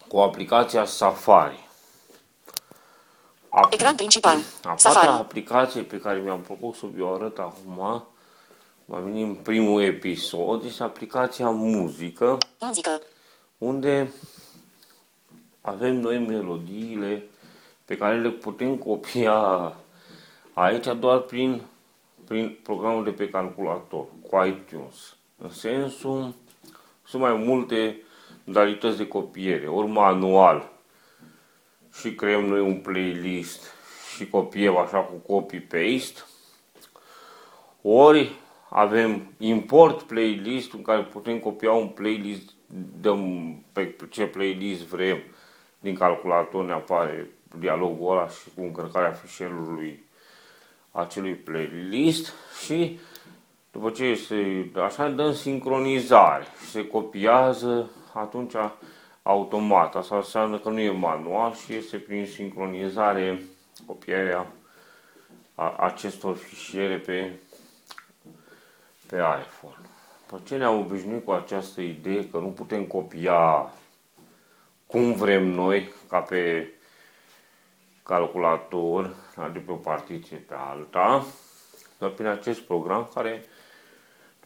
cu 0.09 0.19
aplicația 0.19 0.85
Safari. 0.85 1.64
A, 3.57 3.69
Ecran 3.71 3.95
principal. 3.95 4.37
a 4.37 4.69
patra 4.69 4.77
Safari. 4.77 5.07
aplicație 5.09 5.83
pe 5.83 5.99
care 5.99 6.19
mi-am 6.19 6.41
propus 6.41 6.79
să 6.79 6.87
vi-o 6.95 7.15
arăt 7.15 7.39
acum, 7.39 8.05
va 8.85 8.99
veni 8.99 9.23
în 9.23 9.35
primul 9.35 9.83
episod, 9.83 10.65
este 10.65 10.83
aplicația 10.83 11.51
Muzică, 11.51 12.39
Muzică. 12.61 13.01
unde 13.59 14.13
avem 15.61 16.01
noi 16.01 16.19
melodiile 16.19 17.23
pe 17.85 17.97
care 17.97 18.21
le 18.21 18.29
putem 18.31 18.77
copia 18.77 19.73
aici 20.53 20.87
doar 20.99 21.19
prin, 21.19 21.63
prin 22.25 22.59
programul 22.63 23.05
de 23.05 23.11
pe 23.11 23.29
calculator, 23.29 24.05
cu 24.31 24.45
iTunes. 24.45 25.17
În 25.39 25.51
sensul, 25.51 26.35
sunt 27.07 27.23
mai 27.23 27.35
multe 27.35 28.03
modalități 28.45 28.97
de 28.97 29.07
copiere, 29.07 29.67
ori 29.67 29.89
manual 29.89 30.73
și 32.01 32.15
creăm 32.15 32.45
noi 32.45 32.61
un 32.61 32.77
playlist 32.77 33.75
și 34.15 34.29
copiem 34.29 34.77
așa 34.77 34.99
cu 34.99 35.15
copy-paste, 35.15 36.21
ori 37.83 38.33
avem 38.69 39.33
import 39.39 40.03
playlist 40.03 40.73
în 40.73 40.83
care 40.83 41.03
putem 41.03 41.39
copia 41.39 41.73
un 41.73 41.89
playlist, 41.89 42.51
dăm 43.01 43.55
pe 43.73 43.97
ce 44.11 44.27
playlist 44.27 44.83
vrem, 44.83 45.19
din 45.81 45.95
calculator 45.95 46.65
ne 46.65 46.73
apare 46.73 47.31
dialogul 47.59 48.11
ăla 48.11 48.29
și 48.29 48.49
cu 48.55 48.61
încărcarea 48.63 49.13
fișierului 49.13 50.05
acelui 50.91 51.35
playlist 51.35 52.33
și 52.65 52.99
după 53.73 53.91
ce 53.91 54.05
este 54.05 54.71
așa 54.85 55.09
dăm 55.09 55.33
sincronizare. 55.33 56.45
Și 56.61 56.71
se 56.71 56.87
copiază 56.87 57.91
atunci 58.13 58.55
automat. 59.27 59.95
Asta 59.95 60.17
înseamnă 60.17 60.59
că 60.59 60.69
nu 60.69 60.81
e 60.81 60.91
manual 60.91 61.55
și 61.55 61.75
este 61.75 61.97
prin 61.99 62.27
sincronizare 62.27 63.43
copierea 63.87 64.47
a 65.55 65.77
acestor 65.77 66.37
fișiere 66.37 66.99
pe, 66.99 67.33
pe 69.07 69.17
iPhone. 69.17 69.89
După 70.27 70.43
ce 70.45 70.57
ne-am 70.57 70.79
obișnuit 70.79 71.25
cu 71.25 71.31
această 71.31 71.81
idee 71.81 72.29
că 72.29 72.39
nu 72.39 72.49
putem 72.49 72.85
copia 72.85 73.73
cum 74.87 75.13
vrem 75.13 75.47
noi, 75.47 75.93
ca 76.09 76.21
pe 76.21 76.73
calculator, 78.03 79.15
de 79.53 79.59
pe 79.59 79.73
o 79.73 79.75
partiție 79.75 80.37
pe 80.37 80.55
alta, 80.57 81.27
dar 81.99 82.11
prin 82.11 82.27
acest 82.27 82.61
program 82.61 83.11
care, 83.15 83.45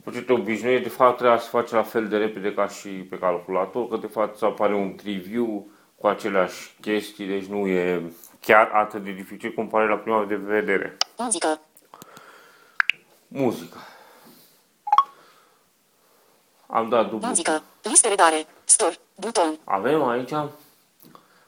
după 0.09 0.21
ce 0.21 0.25
te 0.27 0.33
obișnuiești, 0.41 0.83
de 0.83 0.95
fapt 0.95 1.17
trebuie 1.19 1.39
să 1.41 1.49
faci 1.49 1.71
la 1.71 1.83
fel 1.83 2.09
de 2.09 2.17
repede 2.17 2.55
ca 2.55 2.69
și 2.69 2.89
pe 2.89 3.19
calculator, 3.19 3.89
că 3.89 3.97
de 3.97 4.07
fapt 4.07 4.35
îți 4.35 4.45
apare 4.45 4.75
un 4.75 4.95
triview 4.97 5.71
cu 5.97 6.07
aceleași 6.07 6.75
chestii, 6.81 7.27
deci 7.27 7.45
nu 7.45 7.67
e 7.67 8.03
chiar 8.41 8.71
atât 8.73 9.05
de 9.05 9.11
dificil 9.11 9.53
cum 9.53 9.69
pare 9.69 9.89
la 9.89 9.97
prima 9.97 10.25
de 10.25 10.35
vedere. 10.35 10.97
Muzică. 11.17 11.61
Muzică. 13.29 13.79
Am 16.67 16.89
dat 16.89 17.11
dublu. 17.11 17.27
Muzică. 17.29 17.63
Liste 17.83 18.09
redare. 18.09 18.47
Store. 18.65 18.97
Buton. 19.15 19.59
Avem 19.65 20.03
aici 20.05 20.31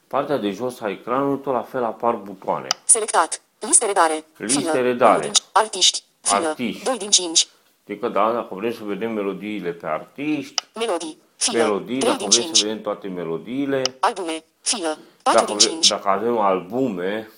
partea 0.07 0.37
de 0.37 0.49
jos 0.49 0.79
a 0.81 0.89
ecranului, 0.89 1.39
tot 1.41 1.53
la 1.53 1.61
fel 1.61 1.83
apar 1.83 2.13
butoane. 2.15 2.67
Selectat. 2.83 3.41
Liste 3.59 3.85
redare. 3.85 4.23
Liste 4.37 4.59
Filă. 4.59 4.71
redare. 4.81 5.13
Unu 5.23 5.31
din- 5.31 5.43
Artiști. 5.51 6.03
Filă. 6.21 6.47
Artiști. 6.47 6.83
2 6.83 6.97
din 6.97 7.09
5. 7.09 7.47
Adică 7.91 8.09
da, 8.09 8.31
dacă 8.31 8.55
vrem 8.55 8.71
să 8.73 8.83
vedem 8.83 9.11
melodiile 9.11 9.71
pe 9.71 9.87
artiști, 9.87 10.63
Melodii. 10.75 11.17
Filă. 11.35 11.57
melodii, 11.63 11.99
3 11.99 12.11
dacă 12.11 12.17
din 12.17 12.29
vrem 12.29 12.41
5. 12.43 12.57
să 12.57 12.65
vedem 12.65 12.81
toate 12.81 13.07
melodiile, 13.07 13.81
Albume. 13.99 14.43
Filă. 14.61 14.97
4 15.23 15.39
dacă, 15.39 15.45
din 15.45 15.55
vre- 15.55 15.67
5. 15.69 15.87
dacă 15.87 16.07
avem 16.09 16.37
albume 16.37 17.29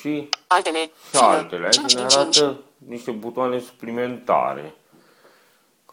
și, 0.00 0.28
Altele. 0.46 0.78
și 0.78 0.90
Filă. 1.10 1.22
altele. 1.22 1.64
Aici 1.64 1.74
5 1.74 1.94
ne 1.94 2.00
din 2.00 2.08
5. 2.08 2.36
arată 2.38 2.56
niște 2.88 3.10
butoane 3.10 3.58
suplimentare 3.58 4.74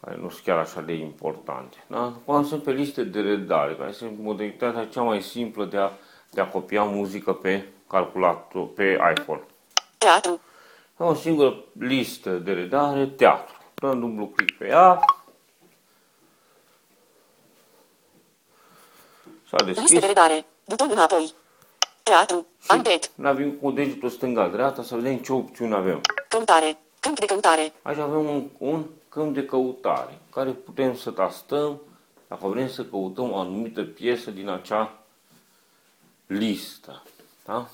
care 0.01 0.17
nu 0.21 0.29
sunt 0.29 0.43
chiar 0.43 0.57
așa 0.57 0.81
de 0.81 0.93
importante. 0.93 1.77
Da? 1.87 2.01
Acum 2.03 2.45
sunt 2.45 2.63
pe 2.63 2.71
liste 2.71 3.03
de 3.03 3.19
redare, 3.19 3.75
care 3.75 3.91
sunt 3.91 4.11
modalitatea 4.19 4.85
cea 4.85 5.01
mai 5.01 5.21
simplă 5.21 5.65
de 5.65 5.77
a, 5.77 5.89
de 6.31 6.41
a 6.41 6.47
copia 6.47 6.83
muzică 6.83 7.33
pe 7.33 7.65
calculator, 7.89 8.67
pe 8.67 8.97
iPhone. 9.17 9.41
Teatru. 9.97 10.39
O 11.01 11.13
singură 11.13 11.63
listă 11.71 12.29
de 12.37 12.51
redare, 12.53 13.07
teatru. 13.07 13.55
Dăm 13.73 13.99
dublu 13.99 14.27
click 14.27 14.57
pe 14.57 14.67
ea. 14.67 14.99
S-a 19.49 19.57
Liste 19.65 19.81
deschis. 19.81 19.99
de 19.99 20.05
redare. 20.05 20.45
Buton 20.67 20.89
înapoi. 20.91 21.33
Teatru. 22.03 22.45
Antet. 22.67 23.11
Navim 23.15 23.51
cu 23.51 23.71
degetul 23.71 24.09
stânga-dreapta 24.09 24.83
să 24.83 24.95
vedem 24.95 25.17
ce 25.17 25.33
opțiuni 25.33 25.73
avem. 25.73 26.01
Căutare. 26.27 26.77
Câmp 26.99 27.19
de 27.19 27.25
căutare. 27.25 27.73
Aici 27.81 27.97
avem 27.97 28.25
un, 28.29 28.49
un 28.57 28.85
câmp 29.09 29.33
de 29.33 29.45
căutare, 29.45 30.11
în 30.11 30.31
care 30.31 30.51
putem 30.51 30.95
să 30.95 31.11
tastăm 31.11 31.81
dacă 32.27 32.47
vrem 32.47 32.69
să 32.69 32.85
căutăm 32.85 33.31
o 33.31 33.37
anumită 33.37 33.83
piesă 33.83 34.31
din 34.31 34.49
acea 34.49 34.99
listă. 36.27 37.03
Da? 37.45 37.67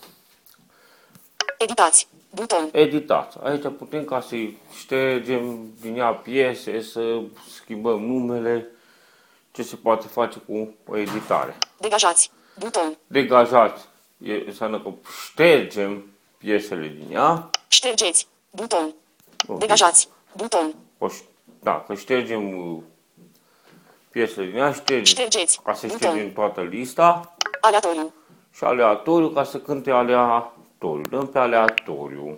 Editați. 1.58 2.08
Buton. 2.36 2.70
editați. 2.72 3.38
Aici 3.44 3.64
putem 3.78 4.04
ca 4.06 4.22
să 4.22 4.36
ștergem 4.78 5.74
din 5.82 5.98
ea 5.98 6.14
piese, 6.14 6.82
să 6.82 7.20
schimbăm 7.62 8.02
numele, 8.06 8.68
ce 9.52 9.64
se 9.64 9.76
poate 9.76 10.08
face 10.08 10.40
cu 10.48 10.74
o 10.88 10.98
editare. 10.98 11.58
Degajați. 11.80 12.32
Buton. 12.60 12.98
Degajați 13.08 13.86
e, 14.18 14.34
înseamnă 14.46 14.80
că 14.82 14.90
ștergem 15.32 16.06
piesele 16.38 16.88
din 16.88 17.16
ea. 17.16 17.50
Ștergeți. 17.68 18.28
Buton. 18.52 18.94
Nu, 19.48 19.58
Degajați. 19.58 20.10
Buton. 20.36 20.76
O, 20.98 21.08
ș- 21.10 21.24
da, 21.62 21.84
că 21.88 21.94
ștergem 21.94 22.58
uh, 22.58 22.82
piesele 24.10 24.46
din 24.46 24.56
ea, 24.58 24.72
ștergem, 24.72 25.04
Ștergeți. 25.04 25.60
ca 25.64 25.74
să 25.74 25.88
Buton. 25.88 26.10
ștergem 26.10 26.34
toată 26.34 26.62
lista 26.62 27.36
Aleatoriu. 27.62 28.14
și 28.54 28.64
aleatoriu 28.64 29.30
ca 29.30 29.44
să 29.44 29.58
cânte 29.60 29.92
aleatoriu. 29.92 30.52
Dăm 31.10 31.28
pe 31.28 31.40
aleatoriu. 31.40 32.38